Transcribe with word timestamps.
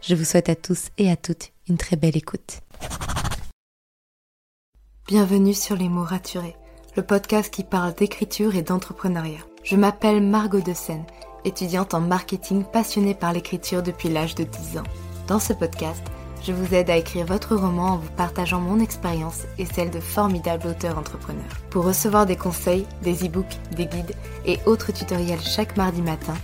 Je 0.00 0.14
vous 0.14 0.24
souhaite 0.24 0.48
à 0.48 0.54
tous 0.54 0.88
et 0.96 1.10
à 1.10 1.16
toutes 1.16 1.52
une 1.68 1.76
très 1.76 1.96
belle 1.96 2.16
écoute. 2.16 2.60
Bienvenue 5.08 5.54
sur 5.54 5.76
Les 5.76 5.88
mots 5.88 6.04
raturés, 6.04 6.56
le 6.96 7.02
podcast 7.02 7.52
qui 7.52 7.64
parle 7.64 7.94
d'écriture 7.94 8.54
et 8.54 8.62
d'entrepreneuriat. 8.62 9.40
Je 9.64 9.76
m'appelle 9.76 10.22
Margot 10.22 10.60
de 10.60 10.72
étudiante 11.44 11.94
en 11.94 12.00
marketing 12.00 12.64
passionnée 12.64 13.14
par 13.14 13.32
l'écriture 13.32 13.82
depuis 13.82 14.08
l'âge 14.08 14.34
de 14.34 14.44
10 14.44 14.78
ans. 14.78 14.84
Dans 15.26 15.40
ce 15.40 15.52
podcast, 15.52 16.02
je 16.44 16.52
vous 16.52 16.74
aide 16.74 16.90
à 16.90 16.96
écrire 16.96 17.26
votre 17.26 17.56
roman 17.56 17.94
en 17.94 17.96
vous 17.98 18.10
partageant 18.16 18.60
mon 18.60 18.78
expérience 18.80 19.42
et 19.58 19.66
celle 19.66 19.90
de 19.90 20.00
formidables 20.00 20.68
auteurs 20.68 20.98
entrepreneurs. 20.98 21.44
Pour 21.70 21.84
recevoir 21.84 22.24
des 22.24 22.36
conseils, 22.36 22.86
des 23.02 23.26
e-books, 23.26 23.58
des 23.72 23.86
guides 23.86 24.14
et 24.46 24.58
autres 24.64 24.92
tutoriels 24.92 25.40
chaque 25.40 25.76
mardi 25.76 26.02
matin, 26.02 26.34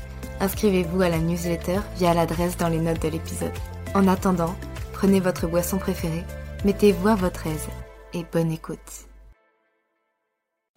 inscrivez-vous 0.41 1.02
à 1.02 1.09
la 1.09 1.19
newsletter 1.19 1.80
via 1.97 2.15
l'adresse 2.15 2.56
dans 2.56 2.69
les 2.69 2.80
notes 2.80 3.02
de 3.02 3.09
l'épisode. 3.09 3.52
En 3.95 4.09
attendant, 4.09 4.55
prenez 4.93 5.20
votre 5.20 5.47
boisson 5.47 5.79
préférée, 5.79 6.24
mettez-vous 6.65 7.09
à 7.09 7.15
votre 7.15 7.47
aise 7.47 7.69
et 8.13 8.24
bonne 8.32 8.51
écoute. 8.51 9.09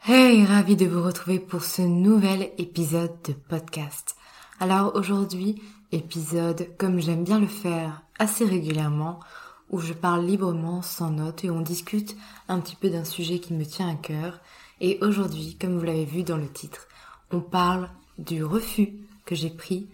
Hey, 0.06 0.46
ravi 0.46 0.76
de 0.76 0.86
vous 0.86 1.04
retrouver 1.04 1.40
pour 1.40 1.64
ce 1.64 1.82
nouvel 1.82 2.52
épisode 2.58 3.22
de 3.24 3.34
podcast. 3.34 4.16
Alors 4.60 4.96
aujourd'hui, 4.96 5.62
épisode 5.92 6.70
comme 6.78 7.00
j'aime 7.00 7.24
bien 7.24 7.40
le 7.40 7.48
faire 7.48 8.04
assez 8.20 8.46
régulièrement, 8.46 9.20
où 9.70 9.80
je 9.80 9.94
parle 9.94 10.26
librement 10.26 10.82
sans 10.82 11.12
notes 11.12 11.44
et 11.44 11.50
on 11.50 11.62
discute 11.62 12.16
un 12.48 12.60
petit 12.60 12.76
peu 12.76 12.90
d'un 12.90 13.04
sujet 13.04 13.40
qui 13.40 13.54
me 13.54 13.66
tient 13.66 13.90
à 13.90 13.96
cœur. 13.96 14.40
Et 14.80 14.98
aujourd'hui, 15.02 15.58
comme 15.60 15.78
vous 15.78 15.86
l'avez 15.86 16.06
vu 16.06 16.24
dans 16.24 16.38
le 16.38 16.48
titre, 16.48 16.88
on 17.32 17.42
parle 17.42 17.90
du 18.18 18.44
refus 18.44 18.94
que 19.28 19.36
j'ai 19.36 19.52
pris, 19.52 19.88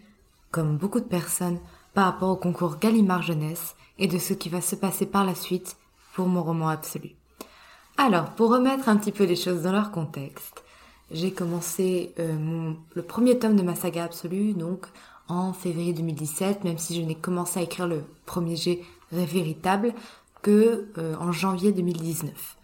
comme 0.51 0.77
beaucoup 0.77 1.01
de 1.01 1.05
personnes, 1.05 1.59
par 1.93 2.05
rapport 2.05 2.29
au 2.29 2.37
concours 2.37 2.77
Gallimard 2.77 3.23
Jeunesse 3.23 3.75
et 3.99 4.07
de 4.07 4.17
ce 4.17 4.33
qui 4.33 4.47
va 4.47 4.61
se 4.61 4.77
passer 4.77 5.05
par 5.05 5.25
la 5.25 5.35
suite 5.35 5.75
pour 6.13 6.27
mon 6.27 6.41
roman 6.41 6.69
absolu. 6.69 7.11
Alors, 7.97 8.31
pour 8.31 8.51
remettre 8.51 8.87
un 8.87 8.97
petit 8.97 9.11
peu 9.11 9.25
les 9.25 9.35
choses 9.35 9.63
dans 9.63 9.71
leur 9.71 9.91
contexte, 9.91 10.63
j'ai 11.11 11.31
commencé 11.31 12.13
euh, 12.19 12.73
le 12.93 13.01
premier 13.01 13.37
tome 13.37 13.55
de 13.55 13.61
ma 13.61 13.75
saga 13.75 14.05
absolue, 14.05 14.53
donc 14.53 14.85
en 15.27 15.53
février 15.53 15.93
2017, 15.93 16.63
même 16.63 16.77
si 16.77 16.95
je 16.95 17.05
n'ai 17.05 17.15
commencé 17.15 17.59
à 17.59 17.63
écrire 17.63 17.87
le 17.87 18.03
premier 18.25 18.55
jet 18.55 18.81
véritable 19.11 19.93
que 20.41 20.87
euh, 20.97 21.15
en 21.19 21.31
janvier 21.31 21.71
2019. 21.71 22.57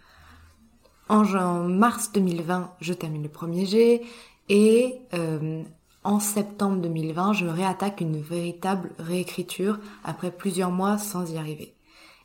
En, 1.08 1.24
mars 1.68 2.12
2020, 2.12 2.72
je 2.80 2.92
termine 2.92 3.22
le 3.22 3.28
premier 3.28 3.66
jet 3.66 4.02
et 4.48 5.00
euh, 5.14 5.62
en 6.02 6.18
septembre 6.18 6.80
2020, 6.80 7.34
je 7.34 7.46
réattaque 7.46 8.00
une 8.00 8.20
véritable 8.20 8.90
réécriture 8.98 9.78
après 10.04 10.30
plusieurs 10.30 10.70
mois 10.70 10.98
sans 10.98 11.30
y 11.30 11.36
arriver. 11.36 11.74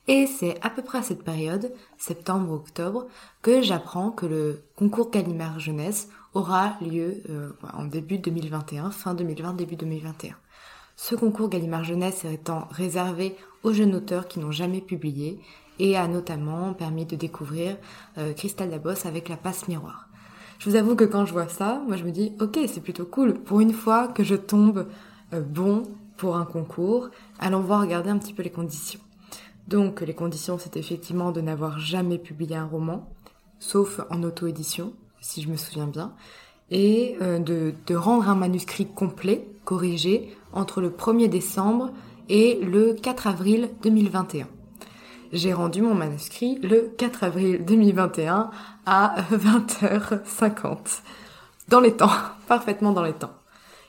Et 0.08 0.28
c'est 0.28 0.64
à 0.64 0.70
peu 0.70 0.82
près 0.82 1.00
à 1.00 1.04
cette 1.04 1.24
période, 1.24 1.74
septembre-octobre, 1.98 3.08
que 3.42 3.62
j'apprends 3.62 4.12
que 4.12 4.26
le 4.26 4.64
concours 4.76 5.10
Gallimard 5.10 5.60
Jeunesse 5.60 6.10
aura 6.34 6.78
lieu 6.80 7.24
euh, 7.30 7.50
en 7.74 7.86
début 7.86 8.20
2021, 8.20 8.92
fin 8.92 9.16
2020, 9.16 9.54
début 9.54 9.76
2021. 9.76 10.36
Ce 10.96 11.16
concours 11.16 11.50
Gallimard 11.50 11.84
Jeunesse 11.84 12.24
étant 12.26 12.68
réservé 12.72 13.36
aux 13.64 13.74
jeunes 13.74 13.96
auteurs 13.96 14.28
qui 14.28 14.40
n'ont 14.40 14.52
jamais 14.52 14.82
publié 14.82 15.40
et 15.80 15.98
a 15.98 16.08
notamment 16.08 16.74
permis 16.74 17.06
de 17.06 17.16
découvrir 17.16 17.76
euh, 18.18 18.34
Christelle 18.34 18.80
avec 19.04 19.28
La 19.28 19.38
Passe 19.38 19.68
Miroir. 19.68 20.08
Je 20.60 20.70
vous 20.70 20.76
avoue 20.76 20.96
que 20.96 21.04
quand 21.04 21.26
je 21.26 21.34
vois 21.34 21.48
ça, 21.48 21.82
moi 21.88 21.98
je 21.98 22.04
me 22.04 22.12
dis 22.12 22.34
ok 22.40 22.60
c'est 22.68 22.82
plutôt 22.82 23.06
cool. 23.06 23.34
Pour 23.34 23.60
une 23.60 23.74
fois 23.74 24.08
que 24.08 24.24
je 24.24 24.36
tombe 24.36 24.88
euh, 25.34 25.42
bon 25.42 25.84
pour 26.18 26.38
un 26.38 26.46
concours, 26.46 27.10
allons 27.40 27.62
voir 27.62 27.82
regarder 27.82 28.10
un 28.10 28.18
petit 28.18 28.34
peu 28.34 28.44
les 28.44 28.50
conditions. 28.50 29.00
Donc 29.68 30.02
les 30.02 30.14
conditions 30.14 30.58
c'est 30.58 30.78
effectivement 30.78 31.32
de 31.32 31.42
n'avoir 31.42 31.80
jamais 31.80 32.18
publié 32.18 32.56
un 32.56 32.66
roman, 32.66 33.10
sauf 33.60 34.00
en 34.10 34.24
auto-édition, 34.24 34.94
si 35.20 35.42
je 35.42 35.50
me 35.50 35.58
souviens 35.58 35.88
bien, 35.88 36.14
et 36.72 37.18
euh, 37.22 37.40
de, 37.40 37.74
de 37.86 37.96
rendre 37.96 38.30
un 38.30 38.36
manuscrit 38.36 38.88
complet, 38.88 39.48
corrigé, 39.66 40.36
entre 40.54 40.82
le 40.82 40.90
1er 40.90 41.28
décembre 41.28 41.92
et 42.30 42.60
le 42.62 42.94
4 42.94 43.28
avril 43.28 43.70
2021. 43.84 44.48
J'ai 45.32 45.54
rendu 45.54 45.82
mon 45.82 45.96
manuscrit 45.96 46.60
le 46.60 46.94
4 46.98 47.24
avril 47.24 47.66
2021 47.66 48.52
à 48.86 49.16
20h50. 49.32 51.02
Dans 51.68 51.80
les 51.80 51.94
temps, 51.94 52.12
parfaitement 52.48 52.92
dans 52.92 53.04
les 53.04 53.14
temps. 53.14 53.34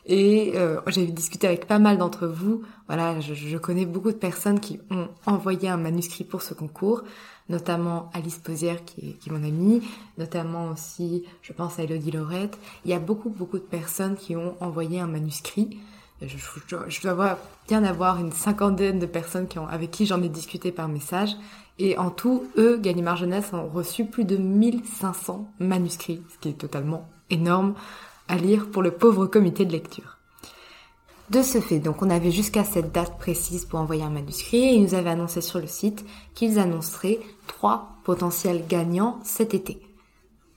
Et 0.06 0.52
euh, 0.54 0.80
j'ai 0.86 1.06
discuté 1.06 1.46
avec 1.48 1.66
pas 1.66 1.78
mal 1.78 1.98
d'entre 1.98 2.26
vous. 2.26 2.62
Voilà, 2.86 3.18
je, 3.20 3.56
connais 3.58 3.86
beaucoup 3.86 4.12
de 4.12 4.16
personnes 4.16 4.60
qui 4.60 4.78
ont 4.90 5.08
envoyé 5.26 5.68
un 5.68 5.76
manuscrit 5.76 6.22
pour 6.22 6.42
ce 6.42 6.54
concours, 6.54 7.02
notamment 7.48 8.10
Alice 8.14 8.38
Posière 8.38 8.84
qui 8.84 9.10
est, 9.10 9.12
qui 9.14 9.28
est 9.28 9.32
mon 9.32 9.42
amie, 9.42 9.82
notamment 10.16 10.70
aussi, 10.70 11.24
je 11.42 11.52
pense 11.52 11.80
à 11.80 11.82
Elodie 11.82 12.12
Laurette. 12.12 12.56
Il 12.84 12.92
y 12.92 12.94
a 12.94 13.00
beaucoup 13.00 13.30
beaucoup 13.30 13.58
de 13.58 13.64
personnes 13.64 14.16
qui 14.16 14.36
ont 14.36 14.54
envoyé 14.60 15.00
un 15.00 15.08
manuscrit. 15.08 15.76
Je, 16.22 17.02
dois 17.02 17.38
bien 17.68 17.84
avoir 17.84 18.18
une 18.18 18.32
cinquantaine 18.32 18.98
de 18.98 19.06
personnes 19.06 19.48
avec 19.70 19.90
qui 19.90 20.06
j'en 20.06 20.22
ai 20.22 20.28
discuté 20.28 20.72
par 20.72 20.88
message. 20.88 21.36
Et 21.78 21.98
en 21.98 22.10
tout, 22.10 22.44
eux, 22.56 22.78
Gallimard 22.78 23.16
Jeunesse, 23.16 23.52
ont 23.52 23.68
reçu 23.68 24.06
plus 24.06 24.24
de 24.24 24.38
1500 24.38 25.46
manuscrits, 25.58 26.22
ce 26.32 26.38
qui 26.38 26.48
est 26.48 26.58
totalement 26.58 27.06
énorme 27.28 27.74
à 28.28 28.36
lire 28.36 28.70
pour 28.70 28.82
le 28.82 28.92
pauvre 28.92 29.26
comité 29.26 29.66
de 29.66 29.72
lecture. 29.72 30.16
De 31.28 31.42
ce 31.42 31.60
fait, 31.60 31.80
donc 31.80 32.02
on 32.02 32.10
avait 32.10 32.30
jusqu'à 32.30 32.64
cette 32.64 32.92
date 32.92 33.18
précise 33.18 33.64
pour 33.64 33.80
envoyer 33.80 34.04
un 34.04 34.10
manuscrit 34.10 34.58
et 34.58 34.74
ils 34.74 34.82
nous 34.82 34.94
avaient 34.94 35.10
annoncé 35.10 35.40
sur 35.40 35.58
le 35.58 35.66
site 35.66 36.04
qu'ils 36.34 36.60
annonceraient 36.60 37.18
trois 37.48 37.96
potentiels 38.04 38.64
gagnants 38.68 39.18
cet 39.24 39.52
été 39.52 39.80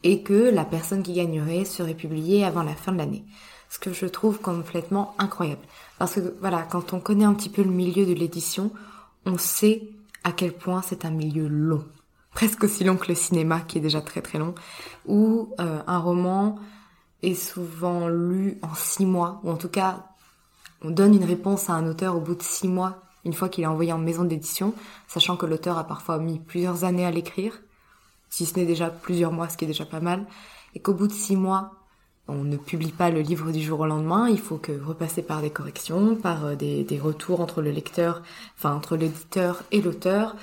et 0.04 0.22
que 0.22 0.52
la 0.52 0.66
personne 0.66 1.02
qui 1.02 1.14
gagnerait 1.14 1.66
serait 1.66 1.96
publiée 1.96 2.46
avant 2.46 2.62
la 2.62 2.76
fin 2.76 2.92
de 2.92 3.00
l'année 3.00 3.26
ce 3.70 3.80
que 3.80 3.94
je 3.94 4.08
trouve 4.08 4.40
complètement 4.40 5.16
incroyable. 5.20 5.62
Parce 5.98 6.16
que 6.16 6.36
voilà, 6.40 6.64
quand 6.64 6.94
on 6.94 7.00
connaît 7.00 7.26
un 7.26 7.34
petit 7.34 7.50
peu 7.50 7.64
le 7.64 7.70
milieu 7.70 8.06
de 8.06 8.14
l'édition, 8.14 8.72
on 9.26 9.38
sait 9.38 9.90
à 10.24 10.32
quel 10.32 10.54
point 10.54 10.82
c'est 10.82 11.06
un 11.06 11.12
milieu 11.12 11.48
long. 11.48 11.86
Presque 12.34 12.64
aussi 12.64 12.84
long 12.84 12.98
que 12.98 13.08
le 13.08 13.16
cinéma, 13.16 13.62
qui 13.62 13.78
est 13.78 13.82
déjà 13.82 14.02
très 14.02 14.22
très 14.22 14.38
long, 14.38 14.56
où 15.06 15.54
euh, 15.60 15.82
un 15.86 15.98
roman 16.00 16.60
est 17.22 17.36
souvent 17.36 18.08
lu 18.08 18.58
en 18.62 18.74
six 18.76 19.06
mois, 19.06 19.40
ou 19.44 19.52
en 19.52 19.58
tout 19.58 19.70
cas, 19.70 20.06
on 20.82 20.92
donne 20.92 21.16
une 21.16 21.26
réponse 21.26 21.70
à 21.70 21.74
un 21.74 21.88
auteur 21.88 22.16
au 22.16 22.22
bout 22.22 22.36
de 22.36 22.44
six 22.44 22.68
mois, 22.68 23.02
une 23.26 23.34
fois 23.34 23.50
qu'il 23.50 23.64
est 23.64 23.68
envoyé 23.68 23.92
en 23.92 23.98
maison 23.98 24.24
d'édition, 24.24 24.74
sachant 25.08 25.36
que 25.36 25.46
l'auteur 25.46 25.78
a 25.78 25.86
parfois 25.86 26.20
mis 26.20 26.40
plusieurs 26.40 26.86
années 26.86 27.06
à 27.06 27.12
l'écrire, 27.12 27.60
si 28.30 28.46
ce 28.46 28.58
n'est 28.58 28.66
déjà 28.66 28.90
plusieurs 28.90 29.34
mois, 29.34 29.50
ce 29.50 29.58
qui 29.58 29.66
est 29.66 29.68
déjà 29.68 29.86
pas 29.86 30.00
mal, 30.00 30.26
et 30.76 30.80
qu'au 30.80 30.94
bout 30.94 31.08
de 31.08 31.14
six 31.14 31.36
mois, 31.36 31.74
on 32.30 32.44
ne 32.44 32.58
publie 32.58 32.92
pas 32.92 33.10
le 33.10 33.22
livre 33.22 33.52
du 33.52 33.62
jour 33.62 33.82
au 33.82 33.86
lendemain, 33.86 34.30
il 34.30 34.40
faut 34.40 34.58
que 34.58 34.72
repasser 34.72 35.22
par 35.22 35.42
des 35.42 35.50
corrections, 35.50 36.16
par 36.16 36.46
euh, 36.46 36.56
des, 36.56 37.00
retours 37.02 37.42
entre 37.42 37.62
le 37.62 37.72
lecteur, 37.72 38.22
enfin 38.58 38.76
entre 38.76 38.96
l'éditeur 38.96 39.64
et 39.72 39.82
l'auteur, 39.82 40.36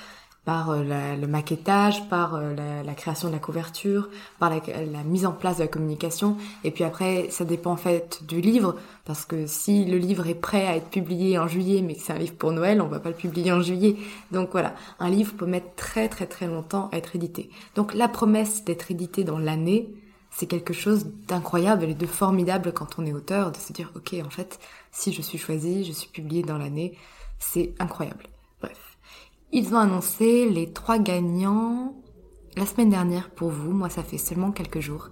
par 0.45 0.71
euh, 0.71 0.83
le 1.17 1.27
maquettage, 1.27 2.09
par 2.09 2.37
euh, 2.37 2.55
la, 2.55 2.95
création 2.95 3.29
de 3.29 3.33
la 3.33 3.39
couverture, 3.39 4.09
par 4.39 4.51
la, 4.51 5.05
mise 5.05 5.27
en 5.27 5.33
place 5.33 5.59
de 5.59 5.63
la 5.63 5.69
communication. 5.69 6.37
Et 6.65 6.71
puis 6.71 6.85
après, 6.85 7.29
ça 7.31 7.45
dépend 7.45 7.73
en 7.73 7.77
fait 7.77 8.21
du 8.27 8.41
livre, 8.41 8.77
parce 9.05 9.25
que 9.25 9.47
si 9.47 9.85
le 9.85 9.99
livre 9.99 10.27
est 10.27 10.35
prêt 10.35 10.67
à 10.67 10.77
être 10.77 10.89
publié 10.89 11.39
en 11.39 11.49
juillet, 11.49 11.83
mais 11.83 11.95
que 11.95 12.01
c'est 12.01 12.13
un 12.13 12.19
livre 12.19 12.35
pour 12.35 12.53
Noël, 12.53 12.81
on 12.81 12.89
va 12.89 13.01
pas 13.01 13.11
le 13.11 13.17
publier 13.17 13.53
en 13.53 13.61
juillet. 13.61 13.97
Donc 14.33 14.51
voilà, 14.53 14.75
un 14.99 15.11
livre 15.11 15.35
peut 15.35 15.47
mettre 15.47 15.75
très 15.77 16.09
très 16.09 16.27
très 16.27 16.47
longtemps 16.47 16.89
à 16.93 16.97
être 16.97 17.17
édité. 17.17 17.51
Donc 17.75 17.95
la 17.95 18.09
promesse 18.09 18.65
d'être 18.65 18.91
édité 18.91 19.25
dans 19.25 19.39
l'année, 19.39 19.89
c'est 20.37 20.47
quelque 20.47 20.75
chose 20.75 21.07
d'incroyable 21.27 21.85
et 21.85 21.95
de 21.95 22.05
formidable 22.05 22.75
quand 22.75 22.99
on 22.99 23.07
est 23.07 23.15
auteur, 23.15 23.53
de 23.53 23.57
se 23.57 23.73
dire, 23.73 23.91
ok, 23.97 24.17
en 24.23 24.29
fait, 24.29 24.61
si 24.93 25.11
je 25.11 25.23
suis 25.23 25.39
choisi, 25.39 25.83
je 25.83 25.93
suis 25.93 26.11
publié 26.11 26.43
dans 26.43 26.59
l'année, 26.59 26.99
c'est 27.39 27.75
incroyable. 27.79 28.27
Bref. 28.61 28.99
Ils 29.51 29.73
ont 29.73 29.79
annoncé 29.79 30.47
les 30.51 30.75
trois 30.75 30.99
gagnants 30.99 31.95
la 32.55 32.67
semaine 32.67 32.91
dernière 32.91 33.31
pour 33.31 33.49
vous, 33.49 33.71
moi 33.71 33.89
ça 33.89 34.03
fait 34.03 34.19
seulement 34.19 34.53
quelques 34.53 34.81
jours. 34.81 35.09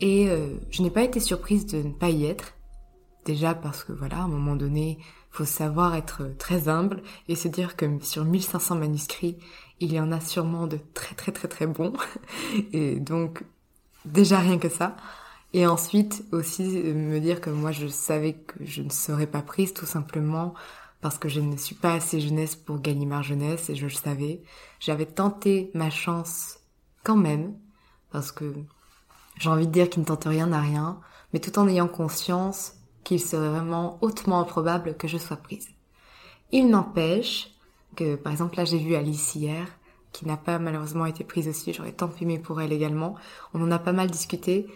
Et 0.00 0.30
euh, 0.30 0.54
je 0.70 0.82
n'ai 0.82 0.90
pas 0.90 1.02
été 1.02 1.20
surprise 1.20 1.66
de 1.66 1.82
ne 1.82 1.92
pas 1.92 2.08
y 2.08 2.24
être. 2.24 2.54
Déjà 3.26 3.54
parce 3.54 3.84
que 3.84 3.92
voilà, 3.92 4.16
à 4.16 4.22
un 4.22 4.28
moment 4.28 4.56
donné, 4.56 4.98
faut 5.30 5.44
savoir 5.44 5.94
être 5.94 6.22
très 6.38 6.68
humble 6.68 7.02
et 7.28 7.36
se 7.36 7.48
dire 7.48 7.76
que 7.76 7.84
sur 8.00 8.24
1500 8.24 8.76
manuscrits, 8.76 9.36
il 9.80 9.92
y 9.92 10.00
en 10.00 10.10
a 10.10 10.20
sûrement 10.20 10.66
de 10.66 10.78
très 10.94 11.14
très 11.14 11.32
très 11.32 11.48
très 11.48 11.66
bons. 11.66 11.92
Et 12.72 12.98
donc, 12.98 13.44
déjà 14.12 14.38
rien 14.38 14.58
que 14.58 14.68
ça. 14.68 14.96
Et 15.54 15.66
ensuite 15.66 16.24
aussi 16.32 16.62
me 16.62 17.20
dire 17.20 17.40
que 17.40 17.50
moi 17.50 17.72
je 17.72 17.86
savais 17.86 18.34
que 18.34 18.64
je 18.64 18.82
ne 18.82 18.90
serais 18.90 19.26
pas 19.26 19.42
prise 19.42 19.72
tout 19.72 19.86
simplement 19.86 20.54
parce 21.00 21.18
que 21.18 21.28
je 21.28 21.40
ne 21.40 21.56
suis 21.56 21.74
pas 21.74 21.94
assez 21.94 22.20
jeunesse 22.20 22.56
pour 22.56 22.80
Gallimard 22.80 23.22
Jeunesse 23.22 23.70
et 23.70 23.74
je 23.74 23.86
le 23.86 23.92
savais. 23.92 24.42
J'avais 24.80 25.06
tenté 25.06 25.70
ma 25.74 25.90
chance 25.90 26.58
quand 27.04 27.16
même 27.16 27.54
parce 28.10 28.32
que 28.32 28.52
j'ai 29.38 29.48
envie 29.48 29.66
de 29.66 29.72
dire 29.72 29.88
qu'il 29.88 30.02
ne 30.02 30.06
tente 30.06 30.24
rien 30.24 30.52
à 30.52 30.60
rien, 30.60 31.00
mais 31.32 31.38
tout 31.38 31.58
en 31.58 31.68
ayant 31.68 31.88
conscience 31.88 32.74
qu'il 33.04 33.20
serait 33.20 33.48
vraiment 33.48 33.98
hautement 34.02 34.40
improbable 34.40 34.96
que 34.96 35.08
je 35.08 35.16
sois 35.16 35.36
prise. 35.36 35.68
Il 36.50 36.68
n'empêche 36.68 37.54
que, 37.96 38.16
par 38.16 38.32
exemple, 38.32 38.56
là 38.56 38.64
j'ai 38.64 38.78
vu 38.78 38.94
Alice 38.94 39.34
hier, 39.34 39.66
qui 40.12 40.26
n'a 40.26 40.36
pas 40.36 40.58
malheureusement 40.58 41.06
été 41.06 41.24
prise 41.24 41.48
aussi, 41.48 41.72
j'aurais 41.72 41.92
tant 41.92 42.10
aimé 42.20 42.38
pour 42.38 42.60
elle 42.60 42.72
également. 42.72 43.14
On 43.54 43.62
en 43.62 43.70
a 43.70 43.78
pas 43.78 43.92
mal 43.92 44.10
discuté, 44.10 44.66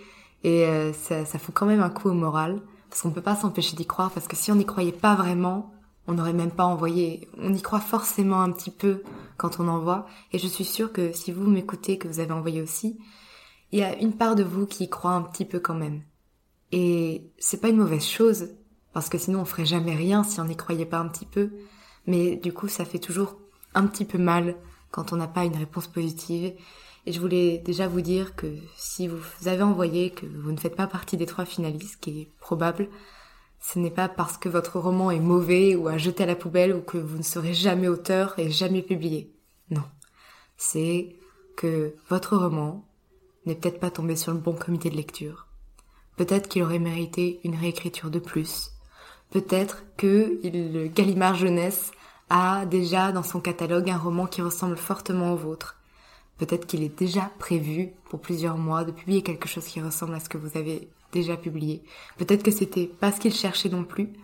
et 0.45 0.67
euh, 0.67 0.93
ça, 0.93 1.25
ça 1.25 1.39
quand 1.53 1.67
même 1.67 1.81
un 1.81 1.91
coup 1.91 2.09
au 2.09 2.15
moral, 2.15 2.61
parce 2.89 3.03
qu'on 3.03 3.11
peut 3.11 3.23
pas 3.23 3.37
s'empêcher 3.37 3.77
d'y 3.77 3.87
croire, 3.87 4.11
parce 4.11 4.29
que 4.29 4.37
si 4.37 4.53
on 4.53 4.57
n'y 4.57 4.67
croyait 4.67 4.93
pas 4.93 5.15
vraiment, 5.15 5.73
on 6.07 6.15
n'aurait 6.15 6.33
même 6.33 6.51
pas 6.51 6.65
envoyé. 6.65 7.29
On 7.39 7.55
y 7.55 7.63
croit 7.63 7.81
forcément 7.81 8.43
un 8.43 8.51
petit 8.53 8.71
peu 8.71 9.03
quand 9.37 9.61
on 9.61 9.69
envoie, 9.69 10.07
et 10.33 10.39
je 10.39 10.47
suis 10.47 10.65
sûre 10.65 10.93
que 10.93 11.13
si 11.13 11.33
vous 11.33 11.49
m'écoutez, 11.49 11.99
que 11.99 12.09
vous 12.09 12.21
avez 12.21 12.33
envoyé 12.33 12.61
aussi, 12.61 12.99
il 13.71 13.79
y 13.79 13.83
a 13.83 13.97
une 13.99 14.13
part 14.13 14.35
de 14.35 14.43
vous 14.43 14.67
qui 14.67 14.85
y 14.85 14.89
croit 14.91 15.13
un 15.13 15.23
petit 15.23 15.45
peu 15.45 15.59
quand 15.59 15.75
même. 15.75 16.03
Et 16.73 17.31
c'est 17.39 17.61
pas 17.61 17.69
une 17.69 17.79
mauvaise 17.79 18.07
chose, 18.07 18.51
parce 18.93 19.09
que 19.09 19.19
sinon 19.19 19.41
on 19.41 19.45
ferait 19.45 19.65
jamais 19.65 19.95
rien 19.95 20.23
si 20.23 20.41
on 20.41 20.45
n'y 20.45 20.57
croyait 20.57 20.87
pas 20.87 20.99
un 20.99 21.09
petit 21.09 21.27
peu. 21.27 21.51
Mais 22.07 22.37
du 22.37 22.53
coup, 22.53 22.69
ça 22.69 22.85
fait 22.85 22.99
toujours 22.99 23.37
un 23.75 23.87
petit 23.87 24.05
peu 24.05 24.19
mal 24.19 24.57
quand 24.93 25.13
on 25.13 25.17
n'a 25.17 25.27
pas 25.27 25.45
une 25.45 25.57
réponse 25.57 25.89
positive. 25.89 26.53
Et 27.05 27.13
je 27.13 27.21
voulais 27.21 27.59
déjà 27.59 27.89
vous 27.89 28.01
dire 28.01 28.37
que 28.37 28.47
si 28.77 29.09
vous 29.09 29.19
avez 29.47 29.63
envoyé 29.63 30.11
que 30.11 30.27
vous 30.27 30.53
ne 30.53 30.61
faites 30.61 30.77
pas 30.77 30.87
partie 30.87 31.17
des 31.17 31.27
trois 31.27 31.45
finalistes, 31.45 31.99
qui 32.01 32.21
est 32.21 32.29
probable, 32.39 32.89
ce 33.61 33.81
n'est 33.81 33.91
pas 33.91 34.09
parce 34.09 34.39
que 34.39 34.49
votre 34.49 34.79
roman 34.79 35.11
est 35.11 35.21
mauvais 35.21 35.75
ou 35.75 35.89
à 35.89 35.99
jeter 35.99 36.23
à 36.23 36.27
la 36.27 36.37
poubelle 36.37 36.75
ou 36.75 36.81
que 36.81 36.99
vous 36.99 37.19
ne 37.19 37.23
serez 37.23 37.55
jamais 37.55 37.89
auteur 37.89 38.39
et 38.39 38.51
jamais 38.51 38.83
publié. 38.83 39.33
Non. 39.71 39.83
C'est 40.57 41.17
que 41.57 41.95
votre 42.09 42.37
roman 42.37 42.85
n'est 43.47 43.57
peut-être 43.57 43.81
pas 43.81 43.91
tombé 43.91 44.15
sur 44.15 44.33
le 44.33 44.39
bon 44.39 44.53
comité 44.53 44.89
de 44.91 44.97
lecture 44.97 45.49
Peut-être 46.17 46.49
qu'il 46.49 46.63
aurait 46.63 46.79
mérité 46.79 47.41
une 47.43 47.57
réécriture 47.57 48.11
de 48.11 48.19
plus. 48.19 48.73
Peut-être 49.31 49.83
que 49.97 50.41
le 50.45 50.87
Gallimard 50.89 51.35
Jeunesse 51.35 51.91
a 52.35 52.65
déjà 52.65 53.13
dans 53.13 53.23
son 53.23 53.41
catalogue 53.41 53.91
un 53.91 53.99
roman 53.99 54.27
qui 54.27 54.41
ressemble 54.41 54.79
fortement 54.79 55.35
au 55.35 55.37
vôtre. 55.37 55.77
Peut-être 56.39 56.67
qu'il 56.67 56.83
est 56.83 56.99
déjà 56.99 57.31
prévu 57.39 57.93
pour 58.09 58.23
plusieurs 58.23 58.57
mois 58.57 58.85
de 58.85 58.91
publier 58.91 59.21
quelque 59.21 59.49
chose 59.49 59.67
qui 59.67 59.83
ressemble 59.83 60.15
à 60.15 60.21
ce 60.21 60.31
que 60.31 60.39
vous 60.39 60.57
avez 60.57 60.89
déjà 61.13 61.37
publié. 61.37 61.83
Peut-être 62.17 62.43
que 62.43 62.51
c'était 62.51 62.87
pas 62.87 63.13
ce 63.13 63.21
qu'il 63.21 63.35
cherchait 63.35 63.69
non 63.69 63.85
plus. 63.85 64.15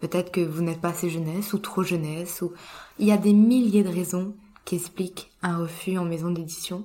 Peut-être 0.00 0.32
que 0.32 0.40
vous 0.40 0.60
n'êtes 0.60 0.80
pas 0.80 0.88
assez 0.88 1.08
jeunesse 1.08 1.52
ou 1.52 1.58
trop 1.58 1.84
jeunesse 1.84 2.42
ou 2.42 2.52
il 2.98 3.06
y 3.06 3.12
a 3.12 3.16
des 3.16 3.32
milliers 3.32 3.84
de 3.84 3.94
raisons 3.94 4.34
qui 4.64 4.74
expliquent 4.74 5.30
un 5.40 5.58
refus 5.58 5.98
en 5.98 6.04
maison 6.04 6.32
d'édition. 6.32 6.84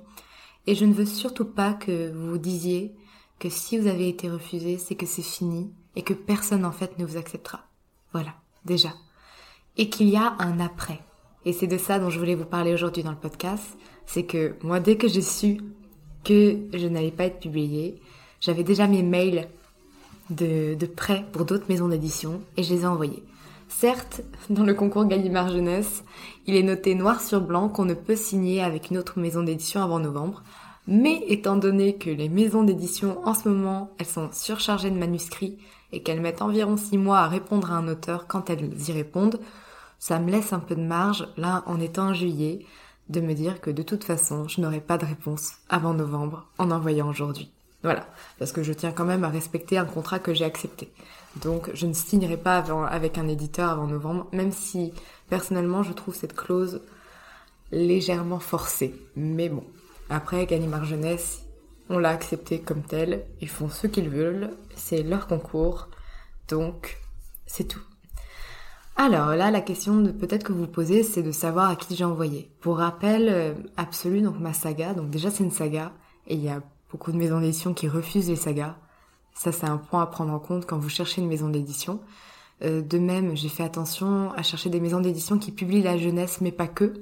Et 0.68 0.76
je 0.76 0.86
ne 0.86 0.94
veux 0.94 1.08
surtout 1.08 1.46
pas 1.46 1.74
que 1.74 2.12
vous 2.12 2.38
disiez 2.38 2.94
que 3.40 3.50
si 3.50 3.80
vous 3.80 3.88
avez 3.88 4.08
été 4.08 4.30
refusé, 4.30 4.78
c'est 4.78 4.96
que 4.96 5.08
c'est 5.08 5.24
fini 5.24 5.72
et 5.96 6.04
que 6.04 6.14
personne 6.14 6.66
en 6.66 6.72
fait 6.72 7.00
ne 7.00 7.06
vous 7.06 7.18
acceptera. 7.18 7.62
Voilà, 8.14 8.36
déjà. 8.64 8.94
Et 9.82 9.90
qu'il 9.90 10.10
y 10.10 10.16
a 10.16 10.36
un 10.38 10.60
après. 10.60 11.00
Et 11.44 11.54
c'est 11.54 11.66
de 11.66 11.80
ça 11.80 11.98
dont 11.98 12.12
je 12.12 12.20
voulais 12.20 12.36
vous 12.36 12.46
parler 12.46 12.72
aujourd'hui 12.72 13.02
dans 13.02 13.10
le 13.10 13.18
podcast. 13.18 13.64
C'est 14.06 14.26
que 14.26 14.54
moi, 14.62 14.80
dès 14.80 14.96
que 14.96 15.08
j'ai 15.08 15.24
su 15.24 15.58
que 16.24 16.60
je 16.72 16.86
n'allais 16.86 17.10
pas 17.10 17.24
être 17.24 17.40
publiée, 17.40 18.00
j'avais 18.42 18.64
déjà 18.64 18.86
mes 18.86 19.02
mails 19.02 19.48
de, 20.30 20.76
de 20.76 20.86
prêt 20.86 21.26
pour 21.32 21.46
d'autres 21.46 21.66
maisons 21.68 21.88
d'édition 21.88 22.42
et 22.58 22.64
je 22.64 22.72
les 22.76 22.82
ai 22.82 22.86
envoyés. 22.86 23.24
Certes, 23.70 24.22
dans 24.52 24.66
le 24.66 24.76
concours 24.76 25.06
Gallimard 25.06 25.50
Jeunesse, 25.50 26.04
il 26.46 26.56
est 26.56 26.62
noté 26.62 26.94
noir 26.94 27.20
sur 27.20 27.42
blanc 27.42 27.68
qu'on 27.68 27.86
ne 27.86 27.96
peut 27.96 28.16
signer 28.16 28.62
avec 28.62 28.92
une 28.92 29.00
autre 29.00 29.18
maison 29.18 29.42
d'édition 29.42 29.82
avant 29.82 29.98
novembre. 29.98 30.44
Mais 30.86 31.24
étant 31.28 31.56
donné 31.56 31.96
que 31.96 32.12
les 32.12 32.30
maisons 32.30 32.62
d'édition 32.62 33.18
en 33.28 33.34
ce 33.34 33.50
moment, 33.50 33.90
elles 33.98 34.06
sont 34.06 34.30
surchargées 34.32 34.92
de 34.92 35.00
manuscrits 35.00 35.58
et 35.92 36.04
qu'elles 36.04 36.22
mettent 36.22 36.44
environ 36.44 36.78
6 36.78 37.00
mois 37.00 37.22
à 37.22 37.28
répondre 37.28 37.72
à 37.72 37.78
un 37.78 37.88
auteur 37.88 38.28
quand 38.28 38.52
elles 38.52 38.70
y 38.88 38.92
répondent, 38.92 39.40
ça 40.02 40.20
me 40.20 40.32
laisse 40.32 40.52
un 40.52 40.60
peu 40.60 40.76
de 40.76 40.82
marge, 40.82 41.28
là 41.38 41.64
en 41.68 41.80
étant 41.80 42.08
en 42.08 42.14
juillet, 42.16 42.66
de 43.10 43.22
me 43.22 43.36
dire 43.36 43.62
que 43.62 43.70
de 43.70 43.84
toute 43.84 44.04
façon, 44.04 44.48
je 44.48 44.60
n'aurai 44.60 44.82
pas 44.82 44.98
de 44.98 45.06
réponse 45.06 45.54
avant 45.70 45.94
novembre 45.94 46.48
en 46.58 46.72
envoyant 46.72 47.08
aujourd'hui. 47.08 47.52
Voilà, 47.84 48.08
parce 48.40 48.52
que 48.52 48.64
je 48.64 48.74
tiens 48.74 48.92
quand 48.92 49.06
même 49.06 49.24
à 49.24 49.30
respecter 49.30 49.78
un 49.78 49.86
contrat 49.86 50.18
que 50.18 50.34
j'ai 50.34 50.44
accepté. 50.44 50.92
Donc 51.36 51.70
je 51.76 51.86
ne 51.86 51.94
signerai 51.94 52.38
pas 52.38 52.58
avec 52.90 53.20
un 53.20 53.28
éditeur 53.28 53.70
avant 53.70 53.86
novembre, 53.86 54.28
même 54.34 54.52
si 54.52 54.92
personnellement 55.30 55.84
je 55.84 55.94
trouve 55.94 56.16
cette 56.16 56.36
clause 56.36 56.82
légèrement 57.72 58.40
forcée. 58.40 58.96
Mais 59.16 59.50
bon, 59.50 59.64
après, 60.10 60.48
Gallimard 60.48 60.86
Jeunesse, 60.86 61.44
on 61.90 62.00
l'a 62.00 62.10
accepté 62.10 62.60
comme 62.60 62.82
tel. 62.82 63.24
Ils 63.40 63.50
font 63.50 63.70
ce 63.70 63.86
qu'ils 63.86 64.10
veulent. 64.10 64.50
C'est 64.76 65.04
leur 65.04 65.28
concours. 65.28 65.90
Donc, 66.48 66.98
c'est 67.46 67.66
tout. 67.66 67.84
Alors 69.04 69.30
là, 69.36 69.50
la 69.50 69.62
question 69.62 70.00
de 70.00 70.12
peut-être 70.12 70.44
que 70.44 70.54
vous 70.54 70.68
posez, 70.68 71.02
c'est 71.02 71.24
de 71.24 71.32
savoir 71.32 71.72
à 71.72 71.76
qui 71.76 71.96
j'ai 71.96 72.04
envoyé. 72.04 72.52
Pour 72.60 72.78
rappel 72.78 73.30
euh, 73.30 73.56
absolu, 73.76 74.22
donc 74.22 74.40
ma 74.40 74.54
saga, 74.54 74.94
donc 74.94 75.10
déjà 75.10 75.32
c'est 75.32 75.44
une 75.44 75.50
saga, 75.50 75.92
et 76.28 76.36
il 76.36 76.44
y 76.44 76.50
a 76.50 76.62
beaucoup 76.92 77.12
de 77.12 77.18
maisons 77.18 77.42
d'édition 77.42 77.74
qui 77.74 77.88
refusent 77.88 78.30
les 78.30 78.36
sagas. 78.36 78.76
Ça, 79.34 79.52
c'est 79.52 79.66
un 79.66 79.78
point 79.78 80.04
à 80.04 80.06
prendre 80.06 80.32
en 80.32 80.38
compte 80.38 80.68
quand 80.68 80.78
vous 80.78 80.88
cherchez 80.88 81.20
une 81.20 81.28
maison 81.28 81.50
d'édition. 81.50 82.00
Euh, 82.64 82.84
de 82.84 83.00
même, 83.00 83.36
j'ai 83.36 83.50
fait 83.50 83.64
attention 83.64 84.34
à 84.34 84.44
chercher 84.44 84.70
des 84.70 84.80
maisons 84.80 85.00
d'édition 85.02 85.40
qui 85.40 85.52
publient 85.52 85.82
la 85.82 85.98
jeunesse, 85.98 86.40
mais 86.40 86.52
pas 86.52 86.68
que. 86.68 86.94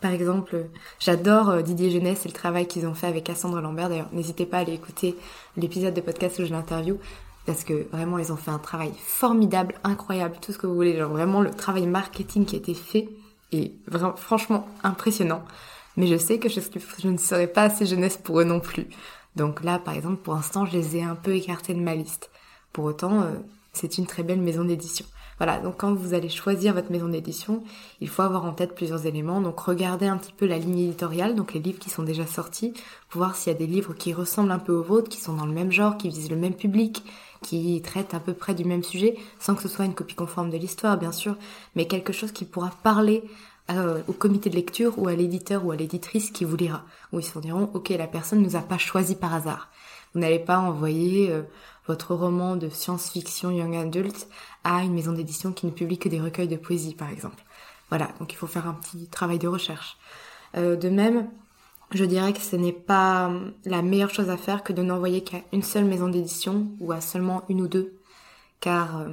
Par 0.00 0.12
exemple, 0.12 0.70
j'adore 0.98 1.50
euh, 1.50 1.60
Didier 1.60 1.90
Jeunesse 1.90 2.24
et 2.24 2.28
le 2.28 2.34
travail 2.34 2.66
qu'ils 2.66 2.86
ont 2.86 2.94
fait 2.94 3.06
avec 3.06 3.24
Cassandre 3.24 3.60
Lambert. 3.60 3.90
D'ailleurs, 3.90 4.08
n'hésitez 4.12 4.46
pas 4.46 4.56
à 4.56 4.60
aller 4.60 4.72
écouter 4.72 5.14
l'épisode 5.58 5.92
de 5.92 6.00
podcast 6.00 6.38
où 6.38 6.46
je 6.46 6.52
l'interview 6.52 6.96
parce 7.48 7.64
que 7.64 7.88
vraiment, 7.92 8.18
ils 8.18 8.30
ont 8.30 8.36
fait 8.36 8.50
un 8.50 8.58
travail 8.58 8.92
formidable, 8.98 9.76
incroyable, 9.82 10.36
tout 10.38 10.52
ce 10.52 10.58
que 10.58 10.66
vous 10.66 10.74
voulez. 10.74 10.98
Genre 10.98 11.10
vraiment, 11.10 11.40
le 11.40 11.50
travail 11.50 11.86
marketing 11.86 12.44
qui 12.44 12.56
a 12.56 12.58
été 12.58 12.74
fait 12.74 13.08
est 13.52 13.72
vraiment, 13.86 14.14
franchement 14.16 14.68
impressionnant. 14.82 15.42
Mais 15.96 16.06
je 16.08 16.18
sais 16.18 16.38
que 16.38 16.50
je, 16.50 16.60
ne 17.08 17.16
serai 17.16 17.46
pas 17.46 17.62
assez 17.62 17.86
jeunesse 17.86 18.18
pour 18.18 18.38
eux 18.38 18.44
non 18.44 18.60
plus. 18.60 18.86
Donc 19.34 19.64
là, 19.64 19.78
par 19.78 19.94
exemple, 19.94 20.16
pour 20.16 20.34
l'instant, 20.34 20.66
je 20.66 20.72
les 20.72 20.98
ai 20.98 21.02
un 21.02 21.14
peu 21.14 21.34
écartés 21.34 21.72
de 21.72 21.80
ma 21.80 21.94
liste. 21.94 22.28
Pour 22.74 22.84
autant, 22.84 23.22
euh, 23.22 23.32
c'est 23.72 23.96
une 23.96 24.06
très 24.06 24.24
belle 24.24 24.42
maison 24.42 24.64
d'édition. 24.64 25.06
Voilà, 25.38 25.58
donc 25.60 25.76
quand 25.78 25.94
vous 25.94 26.14
allez 26.14 26.28
choisir 26.28 26.74
votre 26.74 26.90
maison 26.90 27.08
d'édition, 27.08 27.62
il 28.00 28.08
faut 28.08 28.22
avoir 28.22 28.44
en 28.44 28.52
tête 28.52 28.74
plusieurs 28.74 29.06
éléments. 29.06 29.40
Donc 29.40 29.60
regardez 29.60 30.06
un 30.06 30.16
petit 30.16 30.32
peu 30.32 30.46
la 30.46 30.58
ligne 30.58 30.80
éditoriale, 30.80 31.34
donc 31.34 31.54
les 31.54 31.60
livres 31.60 31.78
qui 31.78 31.90
sont 31.90 32.02
déjà 32.02 32.26
sortis, 32.26 32.74
pour 33.08 33.20
voir 33.20 33.36
s'il 33.36 33.52
y 33.52 33.56
a 33.56 33.58
des 33.58 33.66
livres 33.66 33.94
qui 33.94 34.12
ressemblent 34.12 34.50
un 34.50 34.58
peu 34.58 34.72
aux 34.72 34.82
vôtres, 34.82 35.08
qui 35.08 35.20
sont 35.20 35.34
dans 35.34 35.46
le 35.46 35.52
même 35.52 35.70
genre, 35.70 35.96
qui 35.96 36.08
visent 36.08 36.30
le 36.30 36.36
même 36.36 36.54
public, 36.54 37.04
qui 37.42 37.80
traitent 37.82 38.14
à 38.14 38.20
peu 38.20 38.34
près 38.34 38.54
du 38.54 38.64
même 38.64 38.82
sujet, 38.82 39.16
sans 39.38 39.54
que 39.54 39.62
ce 39.62 39.68
soit 39.68 39.84
une 39.84 39.94
copie 39.94 40.16
conforme 40.16 40.50
de 40.50 40.56
l'histoire, 40.56 40.98
bien 40.98 41.12
sûr, 41.12 41.36
mais 41.76 41.86
quelque 41.86 42.12
chose 42.12 42.32
qui 42.32 42.44
pourra 42.44 42.70
parler 42.82 43.22
euh, 43.70 44.00
au 44.08 44.12
comité 44.12 44.50
de 44.50 44.56
lecture 44.56 44.98
ou 44.98 45.08
à 45.08 45.14
l'éditeur 45.14 45.64
ou 45.64 45.70
à 45.70 45.76
l'éditrice 45.76 46.30
qui 46.30 46.44
vous 46.44 46.56
lira, 46.56 46.82
où 47.12 47.20
ils 47.20 47.24
se 47.24 47.38
diront, 47.38 47.70
ok, 47.74 47.90
la 47.90 48.06
personne 48.06 48.42
nous 48.42 48.56
a 48.56 48.60
pas 48.60 48.78
choisi 48.78 49.14
par 49.14 49.34
hasard. 49.34 49.68
Vous 50.14 50.20
n'allez 50.20 50.38
pas 50.38 50.58
envoyer 50.58 51.30
euh, 51.30 51.42
votre 51.88 52.14
roman 52.14 52.56
de 52.56 52.68
science-fiction 52.68 53.50
young 53.50 53.74
adult 53.74 54.28
à 54.62 54.84
une 54.84 54.92
maison 54.92 55.12
d'édition 55.12 55.52
qui 55.52 55.66
ne 55.66 55.70
publie 55.72 55.98
que 55.98 56.08
des 56.08 56.20
recueils 56.20 56.48
de 56.48 56.56
poésie, 56.56 56.94
par 56.94 57.10
exemple. 57.10 57.42
Voilà, 57.88 58.10
donc 58.20 58.32
il 58.32 58.36
faut 58.36 58.46
faire 58.46 58.68
un 58.68 58.74
petit 58.74 59.08
travail 59.08 59.38
de 59.38 59.48
recherche. 59.48 59.96
Euh, 60.56 60.76
de 60.76 60.90
même, 60.90 61.28
je 61.90 62.04
dirais 62.04 62.34
que 62.34 62.40
ce 62.40 62.56
n'est 62.56 62.72
pas 62.72 63.32
la 63.64 63.80
meilleure 63.80 64.10
chose 64.10 64.28
à 64.28 64.36
faire 64.36 64.62
que 64.62 64.74
de 64.74 64.82
n'envoyer 64.82 65.24
qu'à 65.24 65.38
une 65.52 65.62
seule 65.62 65.86
maison 65.86 66.08
d'édition 66.08 66.68
ou 66.80 66.92
à 66.92 67.00
seulement 67.00 67.44
une 67.48 67.62
ou 67.62 67.68
deux, 67.68 67.94
car 68.60 68.98
euh, 68.98 69.08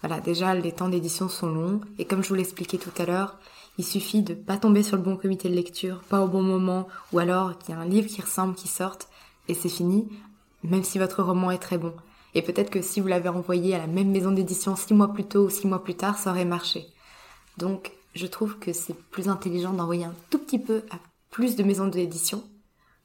voilà, 0.00 0.20
déjà 0.20 0.54
les 0.54 0.72
temps 0.72 0.88
d'édition 0.88 1.28
sont 1.28 1.48
longs 1.48 1.80
et 1.98 2.06
comme 2.06 2.22
je 2.22 2.30
vous 2.30 2.34
l'expliquais 2.34 2.78
tout 2.78 2.90
à 2.98 3.04
l'heure, 3.04 3.38
il 3.78 3.84
suffit 3.84 4.22
de 4.22 4.34
pas 4.34 4.56
tomber 4.56 4.82
sur 4.82 4.96
le 4.96 5.02
bon 5.02 5.16
comité 5.16 5.48
de 5.48 5.54
lecture, 5.54 6.00
pas 6.08 6.22
au 6.22 6.28
bon 6.28 6.42
moment, 6.42 6.88
ou 7.12 7.18
alors 7.18 7.58
qu'il 7.58 7.74
y 7.74 7.78
a 7.78 7.80
un 7.80 7.86
livre 7.86 8.08
qui 8.08 8.20
ressemble 8.20 8.54
qui 8.54 8.68
sorte 8.68 9.08
et 9.48 9.54
c'est 9.54 9.68
fini 9.68 10.08
même 10.64 10.84
si 10.84 10.98
votre 10.98 11.22
roman 11.22 11.50
est 11.50 11.58
très 11.58 11.78
bon. 11.78 11.92
Et 12.34 12.42
peut-être 12.42 12.70
que 12.70 12.82
si 12.82 13.00
vous 13.00 13.08
l'avez 13.08 13.28
envoyé 13.28 13.74
à 13.74 13.78
la 13.78 13.86
même 13.86 14.10
maison 14.10 14.30
d'édition 14.30 14.76
six 14.76 14.94
mois 14.94 15.12
plus 15.12 15.24
tôt 15.24 15.46
ou 15.46 15.50
six 15.50 15.66
mois 15.66 15.82
plus 15.82 15.94
tard, 15.94 16.18
ça 16.18 16.30
aurait 16.30 16.44
marché. 16.44 16.86
Donc, 17.58 17.92
je 18.14 18.26
trouve 18.26 18.58
que 18.58 18.72
c'est 18.72 18.96
plus 18.96 19.28
intelligent 19.28 19.72
d'envoyer 19.72 20.04
un 20.04 20.14
tout 20.30 20.38
petit 20.38 20.58
peu 20.58 20.82
à 20.90 20.96
plus 21.30 21.56
de 21.56 21.62
maisons 21.62 21.86
d'édition 21.86 22.42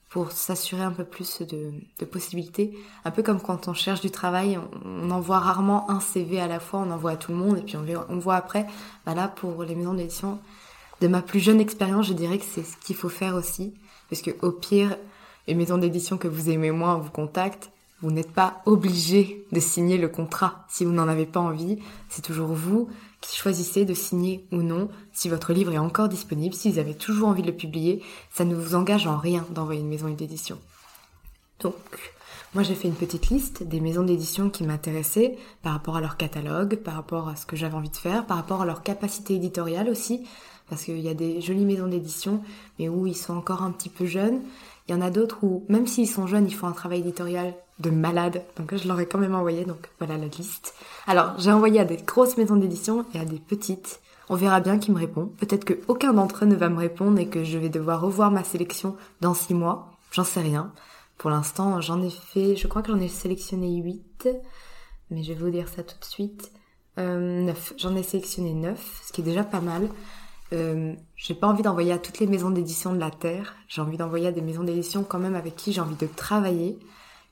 pour 0.10 0.32
s'assurer 0.32 0.84
un 0.84 0.92
peu 0.92 1.04
plus 1.04 1.42
de, 1.42 2.06
possibilités. 2.06 2.78
Un 3.04 3.12
peu 3.12 3.24
comme 3.24 3.42
quand 3.42 3.68
on 3.68 3.74
cherche 3.74 4.00
du 4.00 4.10
travail, 4.10 4.58
on, 4.86 5.12
envoie 5.12 5.40
rarement 5.40 5.90
un 5.92 6.00
CV 6.00 6.40
à 6.40 6.48
la 6.48 6.62
fois, 6.62 6.80
on 6.80 6.92
envoie 6.92 7.12
à 7.12 7.18
tout 7.18 7.32
le 7.32 7.38
monde 7.38 7.58
et 7.58 7.62
puis 7.62 7.76
on, 7.76 7.86
on 8.10 8.18
voit 8.18 8.36
après. 8.36 8.66
Bah 9.06 9.14
là, 9.14 9.28
pour 9.28 9.64
les 9.64 9.76
maisons 9.76 9.94
d'édition, 9.94 10.40
de 11.02 11.08
ma 11.08 11.22
plus 11.22 11.40
jeune 11.40 11.60
expérience, 11.60 12.08
je 12.08 12.14
dirais 12.14 12.38
que 12.38 12.46
c'est 12.46 12.64
ce 12.64 12.78
qu'il 12.78 12.96
faut 12.96 13.10
faire 13.10 13.36
aussi. 13.36 13.74
Parce 14.10 14.22
que 14.22 14.32
au 14.42 14.52
pire, 14.52 14.96
une 15.48 15.58
maison 15.58 15.78
d'édition 15.78 16.18
que 16.18 16.28
vous 16.28 16.50
aimez 16.50 16.72
moins 16.72 16.98
vous 16.98 17.12
contacte, 17.12 17.72
vous 18.02 18.12
n'êtes 18.12 18.32
pas 18.32 18.62
obligé 18.66 19.46
de 19.52 19.60
signer 19.60 19.98
le 19.98 20.08
contrat 20.08 20.66
si 20.70 20.86
vous 20.86 20.92
n'en 20.92 21.08
avez 21.08 21.26
pas 21.26 21.40
envie. 21.40 21.80
C'est 22.10 22.22
toujours 22.22 22.54
vous 22.54 22.90
qui 23.22 23.36
choisissez 23.36 23.86
de 23.86 23.96
signer 23.96 24.46
ou 24.52 24.58
non. 24.58 24.90
Si 25.14 25.30
votre 25.30 25.52
livre 25.52 25.74
est 25.74 25.80
encore 25.80 26.10
disponible, 26.10 26.54
si 26.54 26.72
vous 26.72 26.80
avez 26.80 26.94
toujours 26.94 27.30
envie 27.30 27.42
de 27.42 27.48
le 27.48 27.56
publier, 27.56 28.04
ça 28.32 28.46
ne 28.46 28.56
vous 28.56 28.76
engage 28.76 29.08
en 29.08 29.18
rien 29.18 29.46
d'envoyer 29.50 29.82
une 29.82 29.90
maison 29.90 30.10
d'édition. 30.10 30.60
Donc, 31.60 31.74
moi 32.54 32.62
j'ai 32.62 32.76
fait 32.76 32.88
une 32.88 32.94
petite 32.94 33.30
liste 33.30 33.64
des 33.64 33.80
maisons 33.80 34.04
d'édition 34.04 34.52
qui 34.52 34.64
m'intéressaient 34.64 35.36
par 35.64 35.74
rapport 35.74 35.96
à 35.96 36.02
leur 36.02 36.18
catalogue, 36.18 36.76
par 36.76 36.94
rapport 36.94 37.30
à 37.30 37.36
ce 37.36 37.48
que 37.48 37.56
j'avais 37.56 37.74
envie 37.74 37.90
de 37.90 37.98
faire, 37.98 38.28
par 38.28 38.38
rapport 38.38 38.62
à 38.62 38.66
leur 38.66 38.84
capacité 38.84 39.34
éditoriale 39.34 39.90
aussi, 39.90 40.28
parce 40.70 40.84
qu'il 40.84 41.00
y 41.00 41.10
a 41.10 41.16
des 41.16 41.42
jolies 41.42 41.66
maisons 41.66 41.88
d'édition, 41.88 42.44
mais 42.78 42.90
où 42.90 43.08
ils 43.08 43.18
sont 43.18 43.36
encore 43.36 43.64
un 43.64 43.72
petit 43.72 43.90
peu 43.90 44.06
jeunes. 44.06 44.42
Il 44.88 44.94
y 44.94 44.96
en 44.96 45.02
a 45.02 45.10
d'autres 45.10 45.44
où, 45.44 45.66
même 45.70 45.88
s'ils 45.88 46.08
sont 46.08 46.28
jeunes, 46.28 46.48
ils 46.48 46.56
font 46.56 46.68
un 46.68 46.72
travail 46.72 47.00
éditorial 47.00 47.54
de 47.80 47.90
malade. 47.90 48.44
Donc 48.56 48.76
je 48.76 48.88
leur 48.88 49.00
ai 49.00 49.06
quand 49.06 49.20
même 49.20 49.36
envoyé, 49.36 49.66
donc 49.66 49.90
voilà 50.00 50.18
la 50.18 50.28
liste. 50.28 50.74
Alors 51.06 51.38
j'ai 51.40 51.52
envoyé 51.52 51.80
à 51.80 51.86
des 51.86 51.98
grosses 51.98 52.38
maisons 52.38 52.56
d'édition 52.56 53.06
et 53.14 53.20
à 53.20 53.26
des 53.26 53.40
petites. 53.40 54.00
On 54.30 54.36
verra 54.36 54.60
bien 54.60 54.78
qui 54.78 54.92
me 54.92 54.98
répond. 54.98 55.32
Peut-être 55.38 55.66
que 55.66 55.80
aucun 55.88 56.14
d'entre 56.14 56.44
eux 56.44 56.48
ne 56.48 56.56
va 56.56 56.70
me 56.70 56.78
répondre 56.78 57.20
et 57.20 57.28
que 57.28 57.44
je 57.44 57.58
vais 57.58 57.70
devoir 57.70 58.02
revoir 58.02 58.32
ma 58.32 58.44
sélection 58.44 58.96
dans 59.22 59.34
six 59.34 59.54
mois. 59.54 59.92
J'en 60.12 60.24
sais 60.24 60.42
rien. 60.42 60.72
Pour 61.18 61.30
l'instant, 61.30 61.82
j'en 61.82 62.02
ai 62.02 62.10
fait, 62.10 62.56
je 62.56 62.68
crois 62.68 62.82
que 62.82 62.92
j'en 62.92 63.00
ai 63.00 63.08
sélectionné 63.08 63.78
8, 63.78 64.30
mais 65.10 65.24
je 65.24 65.34
vais 65.34 65.40
vous 65.40 65.50
dire 65.50 65.68
ça 65.68 65.84
tout 65.84 65.98
de 66.00 66.06
suite. 66.06 66.52
Euh, 67.00 67.42
9. 67.44 67.74
J'en 67.78 67.96
ai 67.96 68.04
sélectionné 68.04 68.54
9, 68.54 69.02
ce 69.06 69.14
qui 69.14 69.22
est 69.22 69.24
déjà 69.24 69.44
pas 69.44 69.62
mal. 69.62 69.90
Euh, 70.54 70.94
j'ai 71.16 71.34
pas 71.34 71.48
envie 71.48 71.64
d'envoyer 71.64 71.92
à 71.92 71.98
toutes 71.98 72.20
les 72.20 72.28
maisons 72.28 72.50
d'édition 72.50 72.94
de 72.94 73.00
la 73.00 73.12
Terre. 73.12 73.56
J'ai 73.68 73.82
envie 73.82 73.98
d'envoyer 73.98 74.28
à 74.28 74.32
des 74.32 74.42
maisons 74.42 74.64
d'édition 74.64 75.04
quand 75.04 75.20
même 75.20 75.36
avec 75.36 75.56
qui 75.56 75.74
j'ai 75.74 75.82
envie 75.82 75.96
de 75.96 76.08
travailler. 76.08 76.78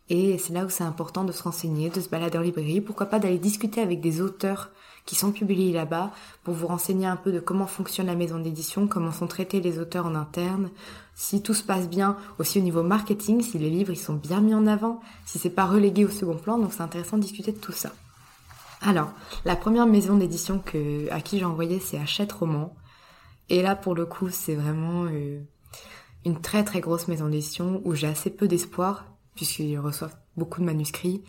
Et 0.10 0.38
c'est 0.38 0.54
là 0.54 0.66
où 0.66 0.70
c'est 0.70 0.84
important 0.84 1.24
de 1.24 1.32
se 1.32 1.42
renseigner, 1.44 1.90
de 1.90 2.00
se 2.02 2.10
balader 2.10 2.38
en 2.38 2.42
librairie. 2.42 2.82
Pourquoi 2.82 3.08
pas 3.08 3.20
d'aller 3.20 3.40
discuter 3.40 3.82
avec 3.82 4.02
des 4.02 4.22
auteurs 4.22 4.70
qui 5.06 5.16
sont 5.16 5.32
publiés 5.32 5.72
là-bas 5.72 6.12
pour 6.44 6.54
vous 6.54 6.68
renseigner 6.68 7.06
un 7.06 7.16
peu 7.16 7.32
de 7.32 7.40
comment 7.40 7.68
fonctionne 7.68 8.08
la 8.08 8.16
maison 8.16 8.40
d'édition, 8.40 8.88
comment 8.88 9.12
sont 9.12 9.28
traités 9.28 9.62
les 9.62 9.80
auteurs 9.80 10.08
en 10.08 10.16
interne, 10.16 10.70
si 11.14 11.42
tout 11.42 11.54
se 11.54 11.64
passe 11.64 11.88
bien 11.88 12.18
aussi 12.40 12.60
au 12.60 12.64
niveau 12.64 12.82
marketing, 12.82 13.42
si 13.42 13.60
les 13.60 13.70
livres 13.70 13.94
ils 13.94 14.00
sont 14.00 14.16
bien 14.16 14.42
mis 14.42 14.56
en 14.56 14.66
avant, 14.66 15.02
si 15.26 15.38
c'est 15.38 15.50
pas 15.52 15.66
relégué 15.66 16.06
au 16.06 16.10
second 16.10 16.36
plan. 16.36 16.58
Donc 16.58 16.74
c'est 16.74 16.82
intéressant 16.82 17.18
de 17.18 17.22
discuter 17.22 17.52
de 17.52 17.60
tout 17.60 17.72
ça. 17.72 17.92
Alors, 18.82 19.12
la 19.46 19.56
première 19.56 19.86
maison 19.88 20.16
d'édition 20.16 20.60
que, 20.60 21.10
à 21.12 21.22
qui 21.22 21.40
j'ai 21.40 21.46
envoyé, 21.46 21.80
c'est 21.80 21.98
Hachette 21.98 22.32
Roman. 22.32 22.76
Et 23.50 23.62
là, 23.62 23.76
pour 23.76 23.96
le 23.96 24.06
coup, 24.06 24.30
c'est 24.30 24.56
vraiment 24.56 25.06
euh, 25.06 25.40
une 26.26 26.42
très 26.42 26.64
très 26.64 26.80
grosse 26.80 27.08
maison 27.08 27.30
d'édition 27.30 27.82
où 27.86 27.94
j'ai 27.94 28.08
assez 28.08 28.30
peu 28.30 28.48
d'espoir 28.48 29.06
puisqu'ils 29.36 29.78
reçoivent 29.78 30.16
beaucoup 30.38 30.62
de 30.62 30.66
manuscrits. 30.66 31.24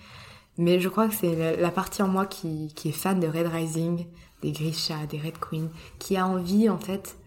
Mais 0.58 0.80
je 0.80 0.88
crois 0.88 1.08
que 1.08 1.14
c'est 1.14 1.56
la, 1.56 1.70
partie 1.70 2.02
en 2.02 2.08
moi 2.08 2.24
qui, 2.24 2.72
qui, 2.74 2.88
est 2.88 2.92
fan 2.92 3.20
de 3.20 3.26
Red 3.26 3.48
Rising, 3.48 4.06
des 4.40 4.52
Grisha, 4.52 5.04
des 5.06 5.18
Red 5.18 5.38
Queen, 5.38 5.68
qui 5.98 6.16
a 6.16 6.26
envie 6.26 6.70
en 6.70 6.78
fait 6.78 7.18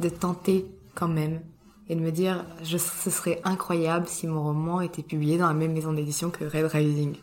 de 0.00 0.08
tenter 0.08 0.66
quand 0.94 1.06
même 1.06 1.42
et 1.88 1.94
de 1.94 2.00
me 2.00 2.10
dire 2.10 2.44
je, 2.64 2.78
ce 2.78 3.10
serait 3.10 3.40
incroyable 3.44 4.06
si 4.08 4.26
mon 4.26 4.42
roman 4.42 4.80
était 4.80 5.02
publié 5.02 5.38
dans 5.38 5.46
la 5.46 5.54
même 5.54 5.72
maison 5.72 5.92
d'édition 5.92 6.30
que 6.30 6.44
Red 6.44 6.66
Rising. 6.72 7.16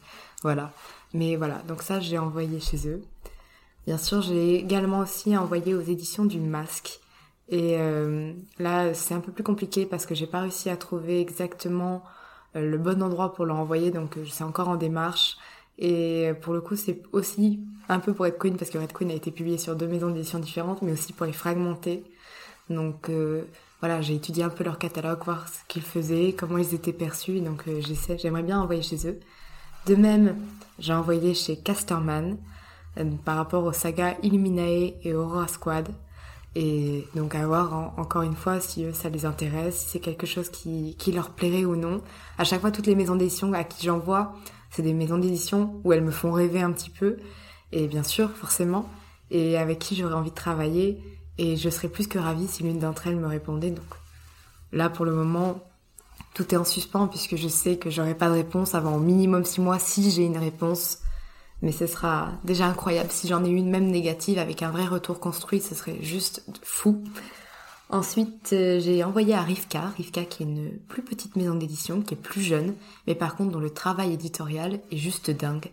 Voilà. 0.43 0.71
Mais 1.13 1.35
voilà, 1.35 1.61
donc 1.67 1.81
ça 1.81 1.99
j'ai 1.99 2.17
envoyé 2.17 2.59
chez 2.59 2.88
eux. 2.88 3.01
Bien 3.85 3.97
sûr, 3.97 4.21
j'ai 4.21 4.55
également 4.55 4.99
aussi 4.99 5.35
envoyé 5.35 5.73
aux 5.73 5.81
éditions 5.81 6.25
du 6.25 6.39
Masque 6.39 6.99
et 7.49 7.77
euh, 7.79 8.31
là, 8.59 8.93
c'est 8.93 9.15
un 9.15 9.19
peu 9.19 9.31
plus 9.31 9.43
compliqué 9.43 9.87
parce 9.87 10.05
que 10.05 10.13
j'ai 10.13 10.27
pas 10.27 10.41
réussi 10.41 10.69
à 10.69 10.77
trouver 10.77 11.19
exactement 11.19 12.03
euh, 12.55 12.69
le 12.69 12.77
bon 12.77 13.01
endroit 13.01 13.33
pour 13.33 13.45
l'envoyer, 13.45 13.89
donc 13.89 14.17
euh, 14.17 14.25
c'est 14.29 14.43
encore 14.43 14.69
en 14.69 14.75
démarche. 14.75 15.37
Et 15.79 16.31
pour 16.41 16.53
le 16.53 16.61
coup, 16.61 16.75
c'est 16.75 17.01
aussi 17.11 17.59
un 17.87 17.99
peu 17.99 18.13
pour 18.13 18.25
Red 18.25 18.37
Queen, 18.37 18.57
parce 18.57 18.69
que 18.69 18.77
Red 18.77 18.93
Queen 18.93 19.09
a 19.09 19.15
été 19.15 19.31
publié 19.31 19.57
sur 19.57 19.75
deux 19.75 19.87
maisons 19.87 20.09
d'édition 20.09 20.37
différentes, 20.37 20.81
mais 20.81 20.91
aussi 20.91 21.13
pour 21.13 21.25
les 21.25 21.33
fragmenter. 21.33 22.03
Donc 22.69 23.09
voilà, 23.79 24.01
j'ai 24.01 24.15
étudié 24.15 24.43
un 24.43 24.49
peu 24.49 24.65
leur 24.65 24.77
catalogue, 24.77 25.23
voir 25.23 25.47
ce 25.47 25.59
qu'ils 25.69 25.81
faisaient, 25.81 26.35
comment 26.37 26.57
ils 26.57 26.75
étaient 26.75 26.91
perçus, 26.91 27.39
donc 27.39 27.63
j'essaie, 27.79 28.17
j'aimerais 28.17 28.43
bien 28.43 28.59
envoyer 28.59 28.81
chez 28.81 29.07
eux. 29.07 29.21
De 29.85 29.95
même, 29.95 30.35
j'ai 30.79 30.93
envoyé 30.93 31.33
chez 31.33 31.55
Casterman 31.55 32.37
par 33.23 33.37
rapport 33.37 33.63
aux 33.63 33.71
sagas 33.71 34.15
Illuminae 34.21 34.95
et 35.01 35.13
Aurora 35.13 35.47
Squad. 35.47 35.87
Et 36.55 37.07
donc 37.15 37.35
à 37.35 37.45
voir 37.45 37.93
encore 37.97 38.23
une 38.23 38.35
fois 38.35 38.59
si 38.59 38.83
eux, 38.83 38.93
ça 38.93 39.09
les 39.09 39.25
intéresse, 39.25 39.77
si 39.77 39.89
c'est 39.89 39.99
quelque 39.99 40.25
chose 40.25 40.49
qui, 40.49 40.95
qui 40.97 41.11
leur 41.11 41.29
plairait 41.29 41.65
ou 41.65 41.75
non. 41.75 42.01
À 42.37 42.43
chaque 42.43 42.61
fois, 42.61 42.71
toutes 42.71 42.87
les 42.87 42.95
maisons 42.95 43.15
d'édition 43.15 43.53
à 43.53 43.63
qui 43.63 43.85
j'envoie, 43.85 44.33
c'est 44.71 44.81
des 44.81 44.93
maisons 44.93 45.17
d'édition 45.17 45.79
où 45.83 45.93
elles 45.93 46.03
me 46.03 46.11
font 46.11 46.31
rêver 46.31 46.61
un 46.61 46.71
petit 46.71 46.89
peu. 46.89 47.17
Et 47.71 47.87
bien 47.87 48.03
sûr, 48.03 48.31
forcément, 48.31 48.89
et 49.31 49.57
avec 49.57 49.79
qui 49.79 49.95
j'aurais 49.95 50.15
envie 50.15 50.31
de 50.31 50.35
travailler. 50.35 51.01
Et 51.37 51.55
je 51.55 51.69
serais 51.69 51.87
plus 51.87 52.07
que 52.07 52.19
ravie 52.19 52.47
si 52.47 52.63
l'une 52.63 52.79
d'entre 52.79 53.07
elles 53.07 53.15
me 53.15 53.27
répondait. 53.27 53.71
Donc 53.71 53.85
là, 54.71 54.89
pour 54.89 55.05
le 55.05 55.13
moment, 55.13 55.63
tout 56.33 56.53
est 56.53 56.57
en 56.57 56.65
suspens 56.65 57.07
puisque 57.07 57.35
je 57.35 57.47
sais 57.47 57.77
que 57.77 57.89
j'aurai 57.89 58.15
pas 58.15 58.27
de 58.27 58.33
réponse 58.33 58.75
avant 58.75 58.95
au 58.95 58.99
minimum 58.99 59.45
six 59.45 59.61
mois 59.61 59.79
si 59.79 60.11
j'ai 60.11 60.23
une 60.25 60.37
réponse 60.37 60.99
mais 61.61 61.71
ce 61.71 61.87
sera 61.87 62.31
déjà 62.43 62.67
incroyable 62.67 63.11
si 63.11 63.27
j'en 63.27 63.43
ai 63.43 63.49
une 63.49 63.69
même 63.69 63.87
négative 63.87 64.39
avec 64.39 64.63
un 64.63 64.71
vrai 64.71 64.85
retour 64.85 65.19
construit, 65.19 65.61
ce 65.61 65.75
serait 65.75 66.01
juste 66.01 66.43
fou. 66.63 67.03
Ensuite, 67.89 68.53
euh, 68.53 68.79
j'ai 68.79 69.03
envoyé 69.03 69.33
à 69.33 69.41
Rivka, 69.41 69.89
Rivka 69.97 70.23
qui 70.23 70.43
est 70.43 70.45
une 70.45 70.77
plus 70.87 71.01
petite 71.01 71.35
maison 71.35 71.55
d'édition, 71.55 72.01
qui 72.01 72.13
est 72.13 72.17
plus 72.17 72.41
jeune, 72.41 72.75
mais 73.07 73.15
par 73.15 73.35
contre 73.35 73.51
dont 73.51 73.59
le 73.59 73.71
travail 73.71 74.13
éditorial 74.13 74.79
est 74.91 74.97
juste 74.97 75.31
dingue. 75.31 75.71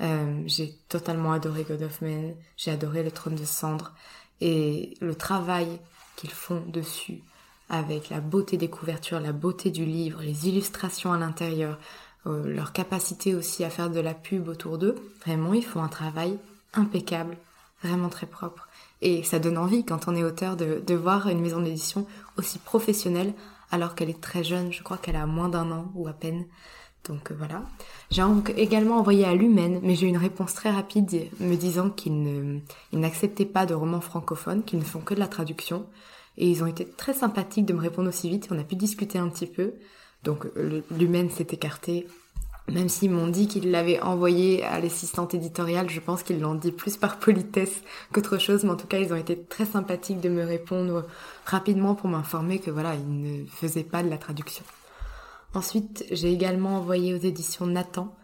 Euh, 0.00 0.42
j'ai 0.46 0.74
totalement 0.88 1.32
adoré 1.32 1.62
God 1.62 1.82
of 1.82 2.02
Men, 2.02 2.34
j'ai 2.56 2.72
adoré 2.72 3.04
Le 3.04 3.12
Trône 3.12 3.36
de 3.36 3.44
Cendre, 3.44 3.92
et 4.40 4.94
le 5.00 5.14
travail 5.14 5.78
qu'ils 6.16 6.30
font 6.30 6.64
dessus, 6.66 7.22
avec 7.68 8.10
la 8.10 8.20
beauté 8.20 8.56
des 8.56 8.68
couvertures, 8.68 9.20
la 9.20 9.32
beauté 9.32 9.70
du 9.70 9.84
livre, 9.84 10.20
les 10.20 10.48
illustrations 10.48 11.12
à 11.12 11.18
l'intérieur, 11.18 11.78
euh, 12.26 12.46
leur 12.46 12.72
capacité 12.72 13.34
aussi 13.34 13.64
à 13.64 13.70
faire 13.70 13.90
de 13.90 14.00
la 14.00 14.14
pub 14.14 14.48
autour 14.48 14.78
d'eux. 14.78 14.94
Vraiment, 15.24 15.54
ils 15.54 15.64
font 15.64 15.82
un 15.82 15.88
travail 15.88 16.38
impeccable, 16.74 17.36
vraiment 17.82 18.08
très 18.08 18.26
propre. 18.26 18.68
Et 19.00 19.22
ça 19.24 19.38
donne 19.38 19.58
envie 19.58 19.84
quand 19.84 20.08
on 20.08 20.14
est 20.14 20.22
auteur 20.22 20.56
de, 20.56 20.82
de 20.86 20.94
voir 20.94 21.28
une 21.28 21.40
maison 21.40 21.60
d'édition 21.60 22.06
aussi 22.36 22.58
professionnelle 22.58 23.34
alors 23.70 23.94
qu'elle 23.94 24.10
est 24.10 24.20
très 24.20 24.44
jeune. 24.44 24.72
Je 24.72 24.82
crois 24.82 24.98
qu'elle 24.98 25.16
a 25.16 25.26
moins 25.26 25.48
d'un 25.48 25.70
an 25.72 25.90
ou 25.94 26.06
à 26.06 26.12
peine. 26.12 26.44
Donc 27.04 27.30
euh, 27.30 27.34
voilà. 27.36 27.62
J'ai 28.10 28.22
également 28.56 28.98
envoyé 28.98 29.24
à 29.24 29.34
Lumen, 29.34 29.80
mais 29.82 29.94
j'ai 29.94 30.06
eu 30.06 30.10
une 30.10 30.16
réponse 30.16 30.54
très 30.54 30.70
rapide 30.70 31.28
me 31.40 31.56
disant 31.56 31.90
qu'ils 31.90 32.62
n'acceptaient 32.92 33.46
pas 33.46 33.66
de 33.66 33.74
romans 33.74 34.00
francophones, 34.00 34.62
qu'ils 34.62 34.78
ne 34.78 34.84
font 34.84 35.00
que 35.00 35.14
de 35.14 35.18
la 35.18 35.28
traduction. 35.28 35.86
Et 36.38 36.48
ils 36.48 36.62
ont 36.62 36.66
été 36.66 36.88
très 36.88 37.12
sympathiques 37.12 37.66
de 37.66 37.72
me 37.74 37.80
répondre 37.80 38.08
aussi 38.08 38.28
vite. 38.28 38.48
On 38.50 38.58
a 38.58 38.64
pu 38.64 38.76
discuter 38.76 39.18
un 39.18 39.28
petit 39.28 39.46
peu. 39.46 39.74
Donc 40.22 40.46
l'humaine 40.90 41.30
s'est 41.30 41.48
écarté. 41.50 42.06
Même 42.68 42.88
s'ils 42.88 43.10
m'ont 43.10 43.26
dit 43.26 43.48
qu'ils 43.48 43.72
l'avaient 43.72 44.00
envoyé 44.00 44.62
à 44.62 44.78
l'assistante 44.78 45.34
éditoriale, 45.34 45.90
je 45.90 45.98
pense 45.98 46.22
qu'ils 46.22 46.40
l'ont 46.40 46.54
dit 46.54 46.70
plus 46.70 46.96
par 46.96 47.18
politesse 47.18 47.82
qu'autre 48.12 48.38
chose, 48.38 48.62
mais 48.62 48.70
en 48.70 48.76
tout 48.76 48.86
cas 48.86 48.98
ils 48.98 49.12
ont 49.12 49.16
été 49.16 49.36
très 49.36 49.66
sympathiques 49.66 50.20
de 50.20 50.28
me 50.28 50.44
répondre 50.44 51.04
rapidement 51.44 51.96
pour 51.96 52.08
m'informer 52.08 52.60
que 52.60 52.70
voilà, 52.70 52.94
ils 52.94 53.20
ne 53.20 53.44
faisaient 53.46 53.82
pas 53.82 54.04
de 54.04 54.08
la 54.08 54.16
traduction. 54.16 54.64
Ensuite, 55.54 56.04
j'ai 56.12 56.32
également 56.32 56.76
envoyé 56.76 57.12
aux 57.12 57.18
éditions 57.18 57.66
Nathan, 57.66 58.14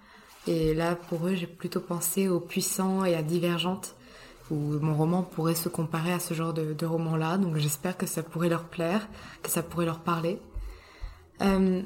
et 0.46 0.72
là 0.72 0.94
pour 0.94 1.26
eux 1.26 1.34
j'ai 1.34 1.48
plutôt 1.48 1.80
pensé 1.80 2.28
aux 2.28 2.40
Puissants 2.40 3.04
et 3.04 3.16
à 3.16 3.22
Divergente, 3.22 3.96
où 4.52 4.54
mon 4.54 4.94
roman 4.94 5.22
pourrait 5.24 5.56
se 5.56 5.68
comparer 5.68 6.12
à 6.12 6.20
ce 6.20 6.32
genre 6.32 6.54
de, 6.54 6.74
de 6.74 6.86
roman-là, 6.86 7.38
donc 7.38 7.56
j'espère 7.56 7.98
que 7.98 8.06
ça 8.06 8.22
pourrait 8.22 8.48
leur 8.48 8.64
plaire, 8.64 9.08
que 9.42 9.50
ça 9.50 9.64
pourrait 9.64 9.84
leur 9.84 9.98
parler. 9.98 10.38
Euh, 11.42 11.83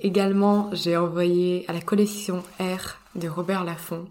également, 0.00 0.70
j'ai 0.72 0.96
envoyé 0.96 1.64
à 1.68 1.72
la 1.72 1.80
collection 1.80 2.42
R 2.58 2.96
de 3.14 3.28
Robert 3.28 3.64
Laffont 3.64 4.06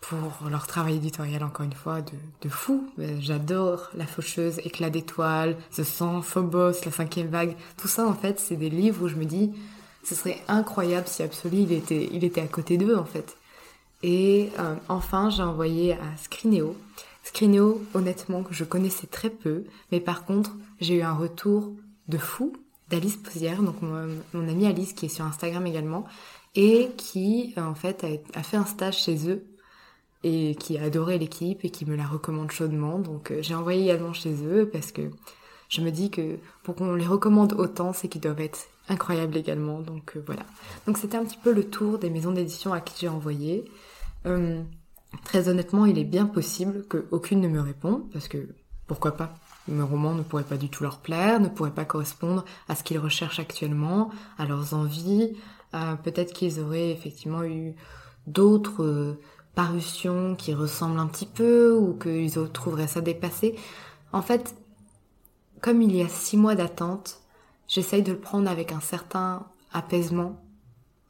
pour 0.00 0.48
leur 0.48 0.66
travail 0.66 0.96
éditorial, 0.96 1.42
encore 1.42 1.66
une 1.66 1.72
fois, 1.72 2.00
de, 2.00 2.48
fou. 2.48 2.88
Euh, 2.98 3.16
j'adore 3.20 3.90
La 3.94 4.06
Faucheuse, 4.06 4.58
Éclat 4.60 4.90
d'étoiles, 4.90 5.56
The 5.74 5.82
Sang, 5.82 6.22
Phobos, 6.22 6.84
La 6.84 6.92
cinquième 6.92 7.28
vague. 7.28 7.56
Tout 7.76 7.88
ça, 7.88 8.06
en 8.06 8.14
fait, 8.14 8.38
c'est 8.38 8.56
des 8.56 8.70
livres 8.70 9.04
où 9.04 9.08
je 9.08 9.16
me 9.16 9.24
dis, 9.24 9.52
ce 10.04 10.14
serait 10.14 10.40
incroyable 10.46 11.08
si 11.08 11.22
Absolu, 11.22 11.58
il 11.58 11.72
était, 11.72 12.08
il 12.12 12.24
était 12.24 12.40
à 12.40 12.46
côté 12.46 12.78
d'eux, 12.78 12.96
en 12.96 13.04
fait. 13.04 13.36
Et 14.02 14.50
euh, 14.58 14.76
enfin, 14.88 15.30
j'ai 15.30 15.42
envoyé 15.42 15.94
à 15.94 16.16
Scrineo. 16.16 16.76
Scrineo, 17.24 17.82
honnêtement, 17.94 18.42
que 18.42 18.54
je 18.54 18.64
connaissais 18.64 19.08
très 19.08 19.30
peu, 19.30 19.64
mais 19.90 20.00
par 20.00 20.24
contre, 20.24 20.52
j'ai 20.80 20.94
eu 20.94 21.02
un 21.02 21.14
retour 21.14 21.72
de 22.06 22.16
fou 22.16 22.54
d'Alice 22.90 23.16
Posière, 23.16 23.62
donc 23.62 23.76
mon, 23.82 24.48
amie 24.48 24.66
Alice 24.66 24.92
qui 24.92 25.06
est 25.06 25.10
sur 25.10 25.24
Instagram 25.24 25.66
également, 25.66 26.04
et 26.54 26.90
qui 26.96 27.54
en 27.56 27.74
fait 27.74 28.04
a, 28.34 28.42
fait 28.42 28.56
un 28.56 28.64
stage 28.64 28.98
chez 28.98 29.30
eux 29.30 29.44
et 30.24 30.56
qui 30.56 30.78
a 30.78 30.84
adoré 30.84 31.18
l'équipe 31.18 31.64
et 31.64 31.70
qui 31.70 31.84
me 31.86 31.96
la 31.96 32.06
recommande 32.06 32.50
chaudement. 32.50 32.98
Donc 32.98 33.32
j'ai 33.40 33.54
envoyé 33.54 33.84
également 33.84 34.12
chez 34.12 34.34
eux 34.44 34.68
parce 34.72 34.90
que 34.90 35.02
je 35.68 35.80
me 35.80 35.90
dis 35.90 36.10
que 36.10 36.38
pour 36.62 36.74
qu'on 36.74 36.94
les 36.94 37.06
recommande 37.06 37.52
autant, 37.52 37.92
c'est 37.92 38.08
qu'ils 38.08 38.22
doivent 38.22 38.40
être 38.40 38.68
incroyables 38.88 39.36
également. 39.36 39.80
Donc 39.80 40.16
voilà. 40.26 40.42
Donc 40.86 40.98
c'était 40.98 41.16
un 41.16 41.24
petit 41.24 41.38
peu 41.38 41.52
le 41.52 41.64
tour 41.68 41.98
des 41.98 42.10
maisons 42.10 42.32
d'édition 42.32 42.72
à 42.72 42.80
qui 42.80 42.94
j'ai 42.98 43.08
envoyé. 43.08 43.64
Euh, 44.26 44.62
très 45.24 45.48
honnêtement, 45.48 45.86
il 45.86 45.98
est 45.98 46.04
bien 46.04 46.26
possible 46.26 46.84
qu'aucune 46.88 47.40
ne 47.40 47.48
me 47.48 47.60
réponde, 47.60 48.10
parce 48.12 48.28
que 48.28 48.48
pourquoi 48.86 49.12
pas? 49.12 49.34
Mes 49.68 49.82
romans 49.82 50.14
ne 50.14 50.22
pourraient 50.22 50.42
pas 50.44 50.56
du 50.56 50.68
tout 50.68 50.82
leur 50.82 50.98
plaire, 50.98 51.40
ne 51.40 51.48
pourraient 51.48 51.70
pas 51.70 51.84
correspondre 51.84 52.44
à 52.68 52.74
ce 52.74 52.82
qu'ils 52.82 52.98
recherchent 52.98 53.38
actuellement, 53.38 54.10
à 54.38 54.46
leurs 54.46 54.74
envies. 54.74 55.34
Peut-être 56.02 56.32
qu'ils 56.32 56.60
auraient 56.60 56.90
effectivement 56.90 57.44
eu 57.44 57.74
d'autres 58.26 58.82
euh, 58.82 59.20
parutions 59.54 60.34
qui 60.34 60.54
ressemblent 60.54 60.98
un 60.98 61.06
petit 61.06 61.26
peu, 61.26 61.74
ou 61.74 61.94
qu'ils 61.94 62.32
trouveraient 62.52 62.86
ça 62.86 63.00
dépassé. 63.00 63.56
En 64.12 64.22
fait, 64.22 64.54
comme 65.60 65.82
il 65.82 65.94
y 65.94 66.02
a 66.02 66.08
six 66.08 66.36
mois 66.36 66.54
d'attente, 66.54 67.20
j'essaye 67.66 68.02
de 68.02 68.12
le 68.12 68.18
prendre 68.18 68.50
avec 68.50 68.72
un 68.72 68.80
certain 68.80 69.46
apaisement 69.72 70.40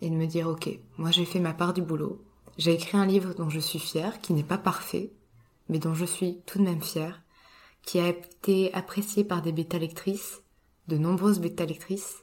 et 0.00 0.10
de 0.10 0.14
me 0.14 0.26
dire 0.26 0.48
ok, 0.48 0.70
moi 0.96 1.10
j'ai 1.10 1.24
fait 1.24 1.40
ma 1.40 1.52
part 1.52 1.74
du 1.74 1.82
boulot, 1.82 2.24
j'ai 2.56 2.72
écrit 2.72 2.96
un 2.96 3.06
livre 3.06 3.34
dont 3.34 3.50
je 3.50 3.60
suis 3.60 3.78
fière, 3.78 4.20
qui 4.20 4.32
n'est 4.32 4.42
pas 4.42 4.58
parfait, 4.58 5.12
mais 5.68 5.78
dont 5.78 5.94
je 5.94 6.04
suis 6.04 6.40
tout 6.46 6.58
de 6.58 6.64
même 6.64 6.82
fière, 6.82 7.20
qui 7.88 7.98
a 8.00 8.08
été 8.08 8.70
apprécié 8.74 9.24
par 9.24 9.40
des 9.40 9.50
bêta-lectrices, 9.50 10.42
de 10.88 10.98
nombreuses 10.98 11.40
bêta-lectrices, 11.40 12.22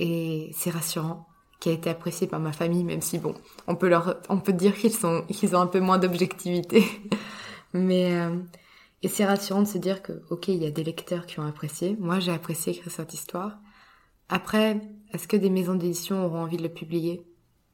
et 0.00 0.50
c'est 0.52 0.70
rassurant, 0.70 1.28
qui 1.60 1.68
a 1.68 1.72
été 1.72 1.88
apprécié 1.88 2.26
par 2.26 2.40
ma 2.40 2.52
famille, 2.52 2.82
même 2.82 3.00
si 3.00 3.18
bon, 3.18 3.36
on 3.68 3.76
peut 3.76 3.88
leur, 3.88 4.16
on 4.28 4.40
peut 4.40 4.52
dire 4.52 4.74
qu'ils 4.74 4.92
sont, 4.92 5.22
qu'ils 5.28 5.54
ont 5.54 5.60
un 5.60 5.68
peu 5.68 5.78
moins 5.78 5.98
d'objectivité, 5.98 6.82
mais 7.72 8.14
euh, 8.14 8.36
et 9.04 9.08
c'est 9.08 9.24
rassurant 9.24 9.62
de 9.62 9.68
se 9.68 9.78
dire 9.78 10.02
que 10.02 10.24
ok, 10.28 10.48
il 10.48 10.60
y 10.60 10.66
a 10.66 10.72
des 10.72 10.82
lecteurs 10.82 11.26
qui 11.26 11.38
ont 11.38 11.46
apprécié. 11.46 11.96
Moi, 12.00 12.18
j'ai 12.18 12.32
apprécié 12.32 12.72
écrire 12.72 12.90
cette 12.90 13.14
histoire. 13.14 13.58
Après, 14.28 14.80
est-ce 15.12 15.28
que 15.28 15.36
des 15.36 15.50
maisons 15.50 15.76
d'édition 15.76 16.26
auront 16.26 16.40
envie 16.42 16.56
de 16.56 16.64
le 16.64 16.68
publier? 16.68 17.24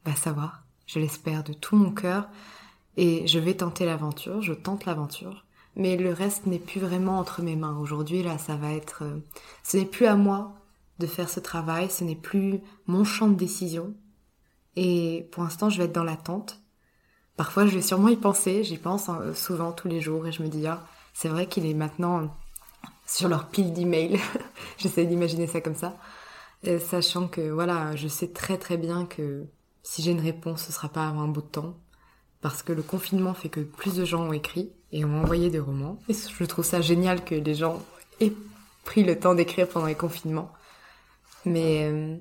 Va. 0.05 0.15
Savoir 0.15 0.65
je 0.85 0.99
l'espère 0.99 1.43
de 1.43 1.53
tout 1.53 1.75
mon 1.75 1.91
cœur, 1.91 2.29
et 2.95 3.25
je 3.25 3.39
vais 3.39 3.55
tenter 3.55 3.85
l'aventure, 3.85 4.43
je 4.43 4.53
tente 4.53 4.85
l'aventure, 4.85 5.46
mais 5.77 5.95
le 5.95 6.11
reste 6.11 6.47
n'est 6.47 6.59
plus 6.59 6.81
vraiment 6.81 7.19
entre 7.19 7.41
mes 7.41 7.55
mains. 7.55 7.77
Aujourd'hui, 7.79 8.23
là, 8.23 8.37
ça 8.37 8.55
va 8.55 8.73
être... 8.73 9.03
Euh, 9.03 9.19
ce 9.63 9.77
n'est 9.77 9.85
plus 9.85 10.07
à 10.07 10.15
moi 10.15 10.55
de 10.99 11.05
faire 11.05 11.29
ce 11.29 11.39
travail, 11.39 11.89
ce 11.91 12.03
n'est 12.03 12.15
plus 12.15 12.59
mon 12.87 13.03
champ 13.03 13.27
de 13.27 13.35
décision, 13.35 13.93
et 14.75 15.29
pour 15.31 15.43
l'instant, 15.43 15.69
je 15.69 15.77
vais 15.77 15.85
être 15.85 15.93
dans 15.93 16.03
l'attente. 16.03 16.59
Parfois, 17.35 17.67
je 17.67 17.75
vais 17.75 17.83
sûrement 17.83 18.09
y 18.09 18.15
penser, 18.15 18.63
j'y 18.63 18.77
pense 18.77 19.07
hein, 19.07 19.33
souvent 19.35 19.71
tous 19.71 19.87
les 19.87 20.01
jours, 20.01 20.25
et 20.25 20.31
je 20.31 20.41
me 20.41 20.47
dis, 20.47 20.65
ah, 20.65 20.83
c'est 21.13 21.29
vrai 21.29 21.45
qu'il 21.47 21.67
est 21.67 21.75
maintenant 21.75 22.35
sur 23.05 23.29
leur 23.29 23.47
pile 23.47 23.73
d'emails. 23.73 24.19
J'essaie 24.77 25.05
d'imaginer 25.05 25.45
ça 25.45 25.61
comme 25.61 25.75
ça. 25.75 25.95
sachant 26.79 27.27
que 27.27 27.51
voilà, 27.51 27.95
je 27.95 28.07
sais 28.07 28.29
très 28.29 28.57
très 28.57 28.77
bien 28.77 29.05
que 29.05 29.45
si 29.83 30.01
j'ai 30.01 30.11
une 30.11 30.19
réponse, 30.19 30.63
ce 30.63 30.71
sera 30.71 30.89
pas 30.89 31.07
avant 31.07 31.21
un 31.21 31.27
bout 31.27 31.41
de 31.41 31.47
temps. 31.47 31.75
Parce 32.41 32.63
que 32.63 32.73
le 32.73 32.83
confinement 32.83 33.33
fait 33.33 33.49
que 33.49 33.61
plus 33.61 33.95
de 33.95 34.05
gens 34.05 34.27
ont 34.27 34.33
écrit 34.33 34.71
et 34.91 35.05
ont 35.05 35.21
envoyé 35.21 35.49
des 35.49 35.59
romans. 35.59 35.99
Et 36.07 36.13
je 36.13 36.43
trouve 36.45 36.65
ça 36.65 36.81
génial 36.81 37.23
que 37.23 37.35
les 37.35 37.55
gens 37.55 37.83
aient 38.19 38.33
pris 38.85 39.03
le 39.03 39.19
temps 39.19 39.35
d'écrire 39.35 39.67
pendant 39.67 39.87
les 39.87 39.95
confinements. 39.95 40.51
Mais 41.45 41.89
euh, 41.91 42.15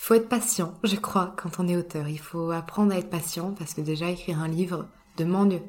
faut 0.00 0.14
être 0.14 0.28
patient, 0.28 0.74
je 0.82 0.96
crois, 0.96 1.34
quand 1.36 1.58
on 1.58 1.68
est 1.68 1.76
auteur. 1.76 2.08
Il 2.08 2.18
faut 2.18 2.50
apprendre 2.50 2.92
à 2.92 2.98
être 2.98 3.10
patient 3.10 3.54
parce 3.58 3.74
que 3.74 3.80
déjà 3.80 4.08
écrire 4.08 4.40
un 4.40 4.48
livre 4.48 4.86
demande 5.16 5.60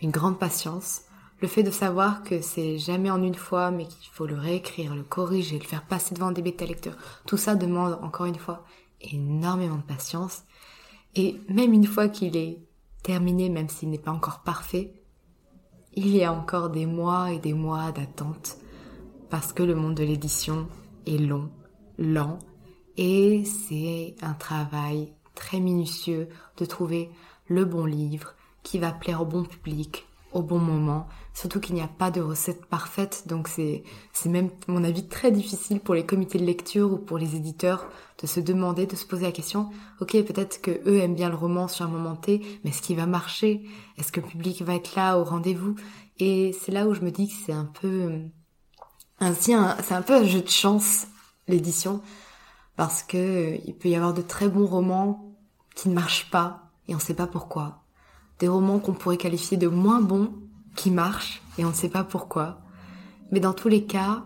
une 0.00 0.10
grande 0.10 0.38
patience. 0.38 1.02
Le 1.40 1.48
fait 1.48 1.62
de 1.62 1.70
savoir 1.70 2.22
que 2.22 2.40
c'est 2.40 2.78
jamais 2.78 3.10
en 3.10 3.22
une 3.22 3.34
fois, 3.34 3.70
mais 3.70 3.86
qu'il 3.86 4.10
faut 4.12 4.26
le 4.26 4.36
réécrire, 4.36 4.94
le 4.94 5.02
corriger, 5.02 5.58
le 5.58 5.64
faire 5.64 5.84
passer 5.84 6.14
devant 6.14 6.30
des 6.30 6.42
bêta 6.42 6.64
lecteurs, 6.64 6.96
tout 7.26 7.36
ça 7.36 7.56
demande 7.56 7.98
encore 8.02 8.26
une 8.26 8.38
fois 8.38 8.64
énormément 9.00 9.76
de 9.76 9.82
patience. 9.82 10.44
Et 11.14 11.36
même 11.48 11.72
une 11.72 11.86
fois 11.86 12.08
qu'il 12.08 12.36
est 12.36 12.58
terminé, 13.02 13.48
même 13.48 13.68
s'il 13.68 13.90
n'est 13.90 13.98
pas 13.98 14.12
encore 14.12 14.42
parfait, 14.42 14.94
il 15.94 16.08
y 16.08 16.24
a 16.24 16.32
encore 16.32 16.70
des 16.70 16.86
mois 16.86 17.32
et 17.32 17.38
des 17.38 17.52
mois 17.52 17.92
d'attente 17.92 18.58
parce 19.32 19.54
que 19.54 19.62
le 19.62 19.74
monde 19.74 19.94
de 19.94 20.04
l'édition 20.04 20.68
est 21.06 21.16
long, 21.16 21.48
lent, 21.96 22.38
et 22.98 23.44
c'est 23.46 24.14
un 24.20 24.34
travail 24.34 25.14
très 25.34 25.58
minutieux 25.58 26.28
de 26.58 26.66
trouver 26.66 27.08
le 27.46 27.64
bon 27.64 27.86
livre 27.86 28.34
qui 28.62 28.78
va 28.78 28.92
plaire 28.92 29.22
au 29.22 29.24
bon 29.24 29.44
public, 29.44 30.06
au 30.32 30.42
bon 30.42 30.58
moment. 30.58 31.06
Surtout 31.34 31.60
qu'il 31.60 31.74
n'y 31.74 31.80
a 31.80 31.88
pas 31.88 32.10
de 32.10 32.20
recette 32.20 32.66
parfaite, 32.66 33.24
donc 33.26 33.48
c'est 33.48 33.84
même 34.26 34.50
mon 34.68 34.84
avis 34.84 35.08
très 35.08 35.32
difficile 35.32 35.80
pour 35.80 35.94
les 35.94 36.04
comités 36.04 36.38
de 36.38 36.44
lecture 36.44 36.92
ou 36.92 36.98
pour 36.98 37.16
les 37.16 37.36
éditeurs 37.36 37.86
de 38.20 38.26
se 38.26 38.40
demander, 38.40 38.86
de 38.86 38.96
se 38.96 39.06
poser 39.06 39.24
la 39.24 39.32
question. 39.32 39.70
Ok, 40.00 40.12
peut-être 40.12 40.60
que 40.60 40.70
eux 40.86 40.98
aiment 40.98 41.14
bien 41.14 41.30
le 41.30 41.36
roman 41.36 41.68
sur 41.68 41.86
un 41.86 41.88
moment 41.88 42.16
T, 42.16 42.42
mais 42.62 42.70
est-ce 42.70 42.82
qu'il 42.82 42.96
va 42.96 43.06
marcher? 43.06 43.62
Est-ce 43.96 44.12
que 44.12 44.20
le 44.20 44.26
public 44.26 44.60
va 44.62 44.74
être 44.74 44.94
là 44.94 45.18
au 45.18 45.24
rendez-vous? 45.24 45.74
Et 46.18 46.52
c'est 46.60 46.72
là 46.72 46.86
où 46.86 46.94
je 46.94 47.00
me 47.00 47.10
dis 47.10 47.28
que 47.28 47.34
c'est 47.46 47.52
un 47.52 47.64
peu 47.64 48.20
ainsi, 49.18 49.54
c'est 49.82 49.94
un 49.94 50.02
peu 50.02 50.14
un 50.14 50.24
jeu 50.24 50.42
de 50.42 50.48
chance 50.48 51.06
l'édition 51.48 52.02
parce 52.76 53.02
que 53.02 53.58
il 53.64 53.74
peut 53.74 53.88
y 53.88 53.96
avoir 53.96 54.12
de 54.12 54.22
très 54.22 54.48
bons 54.48 54.66
romans 54.66 55.34
qui 55.74 55.88
ne 55.88 55.94
marchent 55.94 56.30
pas 56.30 56.70
et 56.88 56.94
on 56.94 56.98
ne 56.98 57.02
sait 57.02 57.14
pas 57.14 57.26
pourquoi 57.26 57.81
des 58.42 58.48
romans 58.48 58.80
qu'on 58.80 58.92
pourrait 58.92 59.18
qualifier 59.18 59.56
de 59.56 59.68
moins 59.68 60.00
bons 60.00 60.32
qui 60.74 60.90
marchent 60.90 61.40
et 61.58 61.64
on 61.64 61.68
ne 61.68 61.74
sait 61.74 61.88
pas 61.88 62.02
pourquoi. 62.02 62.58
Mais 63.30 63.38
dans 63.38 63.52
tous 63.52 63.68
les 63.68 63.84
cas, 63.84 64.24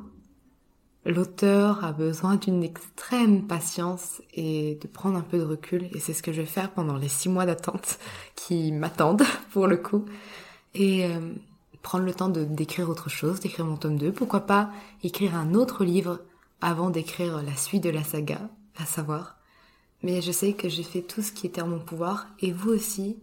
l'auteur 1.04 1.84
a 1.84 1.92
besoin 1.92 2.36
d'une 2.36 2.62
extrême 2.62 3.46
patience 3.46 4.22
et 4.32 4.78
de 4.80 4.88
prendre 4.88 5.18
un 5.18 5.20
peu 5.20 5.36
de 5.36 5.42
recul 5.42 5.90
et 5.92 6.00
c'est 6.00 6.14
ce 6.14 6.22
que 6.22 6.32
je 6.32 6.40
vais 6.40 6.46
faire 6.46 6.70
pendant 6.72 6.96
les 6.96 7.10
six 7.10 7.28
mois 7.28 7.44
d'attente 7.44 7.98
qui 8.36 8.72
m'attendent 8.72 9.26
pour 9.50 9.66
le 9.66 9.76
coup 9.76 10.06
et 10.72 11.04
euh, 11.04 11.34
prendre 11.82 12.06
le 12.06 12.14
temps 12.14 12.30
de 12.30 12.42
d'écrire 12.42 12.88
autre 12.88 13.10
chose, 13.10 13.40
d'écrire 13.40 13.66
mon 13.66 13.76
tome 13.76 13.98
2, 13.98 14.12
pourquoi 14.12 14.46
pas 14.46 14.70
écrire 15.02 15.34
un 15.34 15.52
autre 15.52 15.84
livre 15.84 16.20
avant 16.62 16.88
d'écrire 16.88 17.42
la 17.42 17.54
suite 17.54 17.84
de 17.84 17.90
la 17.90 18.02
saga, 18.02 18.40
à 18.78 18.86
savoir. 18.86 19.36
Mais 20.02 20.22
je 20.22 20.32
sais 20.32 20.54
que 20.54 20.70
j'ai 20.70 20.84
fait 20.84 21.02
tout 21.02 21.20
ce 21.20 21.32
qui 21.32 21.46
était 21.46 21.60
en 21.60 21.68
mon 21.68 21.80
pouvoir 21.80 22.28
et 22.40 22.50
vous 22.50 22.70
aussi, 22.70 23.18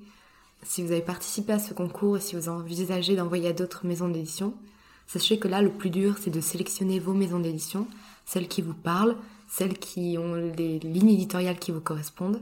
si 0.65 0.83
vous 0.83 0.91
avez 0.91 1.01
participé 1.01 1.53
à 1.53 1.59
ce 1.59 1.73
concours 1.73 2.17
et 2.17 2.21
si 2.21 2.35
vous 2.35 2.49
envisagez 2.49 3.15
d'envoyer 3.15 3.49
à 3.49 3.53
d'autres 3.53 3.85
maisons 3.85 4.07
d'édition, 4.07 4.53
sachez 5.07 5.39
que 5.39 5.47
là, 5.47 5.61
le 5.61 5.71
plus 5.71 5.89
dur, 5.89 6.15
c'est 6.21 6.31
de 6.31 6.41
sélectionner 6.41 6.99
vos 6.99 7.13
maisons 7.13 7.39
d'édition, 7.39 7.87
celles 8.25 8.47
qui 8.47 8.61
vous 8.61 8.73
parlent, 8.73 9.15
celles 9.49 9.77
qui 9.77 10.17
ont 10.17 10.35
les 10.35 10.79
lignes 10.79 11.11
éditoriales 11.11 11.59
qui 11.59 11.71
vous 11.71 11.81
correspondent, 11.81 12.41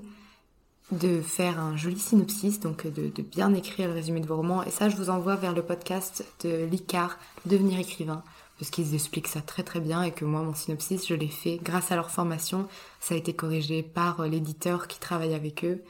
de 0.92 1.22
faire 1.22 1.60
un 1.60 1.78
joli 1.78 2.00
synopsis, 2.00 2.60
donc 2.60 2.86
de, 2.86 3.12
bien 3.22 3.54
écrire 3.54 3.88
le 3.88 3.94
résumé 3.94 4.20
de 4.20 4.28
vos 4.28 4.38
romans. 4.38 4.64
Et 4.64 4.72
ça, 4.72 4.90
je 4.90 4.98
vous 4.98 5.10
envoie 5.10 5.36
vers 5.36 5.54
le 5.54 5.62
podcast 5.62 6.26
de 6.44 6.66
l'ICAR, 6.66 7.18
Devenir 7.46 7.80
écrivain, 7.80 8.24
parce 8.60 8.70
qu'ils 8.70 8.94
expliquent 8.94 9.30
ça 9.30 9.42
très 9.42 9.64
très 9.64 9.80
bien 9.80 10.04
et 10.04 10.12
que 10.12 10.26
moi, 10.26 10.42
mon 10.42 10.54
synopsis, 10.54 11.08
je 11.08 11.16
l'ai 11.16 11.28
fait 11.28 11.60
grâce 11.64 11.92
à 11.92 11.96
leur 11.96 12.12
formation. 12.12 12.68
Ça 13.00 13.16
a 13.16 13.18
été 13.18 13.34
corrigé 13.34 13.84
par 13.84 14.28
l'éditeur 14.28 14.88
qui 14.88 15.00
travaille 15.00 15.34
avec 15.34 15.64
eux. 15.64 15.82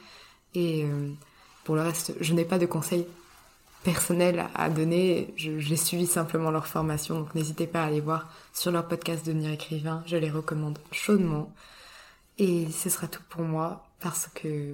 Et 0.54 0.86
euh, 0.86 1.10
pour 1.64 1.76
le 1.76 1.82
reste, 1.82 2.14
je 2.20 2.34
n'ai 2.34 2.46
pas 2.46 2.58
de 2.58 2.66
conseils 2.66 3.08
personnels 3.84 4.46
à 4.56 4.70
donner. 4.70 5.34
J'ai 5.36 5.76
suivi 5.76 6.08
simplement 6.08 6.52
leur 6.52 6.68
formation, 6.68 7.20
donc 7.20 7.36
n'hésitez 7.36 7.68
pas 7.68 7.84
à 7.84 7.88
aller 7.88 8.02
voir 8.02 8.30
sur 8.54 8.72
leur 8.72 8.88
podcast 8.88 9.26
Devenir 9.26 9.52
écrivain. 9.52 10.04
Je 10.06 10.18
les 10.18 10.30
recommande 10.30 10.80
chaudement. 10.92 11.52
Et 12.38 12.70
ce 12.72 12.90
sera 12.90 13.08
tout 13.08 13.22
pour 13.30 13.42
moi 13.42 13.86
parce 14.00 14.28
que 14.34 14.74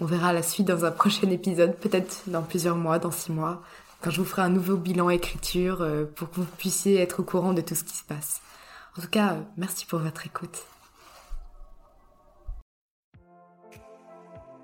on 0.00 0.04
verra 0.06 0.32
la 0.32 0.42
suite 0.42 0.66
dans 0.66 0.84
un 0.84 0.90
prochain 1.02 1.28
épisode, 1.30 1.76
peut-être 1.76 2.22
dans 2.26 2.42
plusieurs 2.42 2.76
mois, 2.76 2.98
dans 2.98 3.10
six 3.10 3.32
mois, 3.32 3.62
quand 4.00 4.10
je 4.10 4.20
vous 4.20 4.26
ferai 4.26 4.42
un 4.42 4.48
nouveau 4.48 4.76
bilan 4.76 5.10
écriture 5.10 5.82
euh, 5.82 6.04
pour 6.04 6.30
que 6.30 6.36
vous 6.36 6.46
puissiez 6.58 6.98
être 6.98 7.20
au 7.20 7.22
courant 7.22 7.52
de 7.52 7.60
tout 7.60 7.74
ce 7.74 7.84
qui 7.84 7.96
se 7.96 8.04
passe. 8.04 8.40
En 8.96 9.02
tout 9.02 9.08
cas, 9.08 9.36
merci 9.56 9.86
pour 9.86 9.98
votre 9.98 10.26
écoute. 10.26 10.64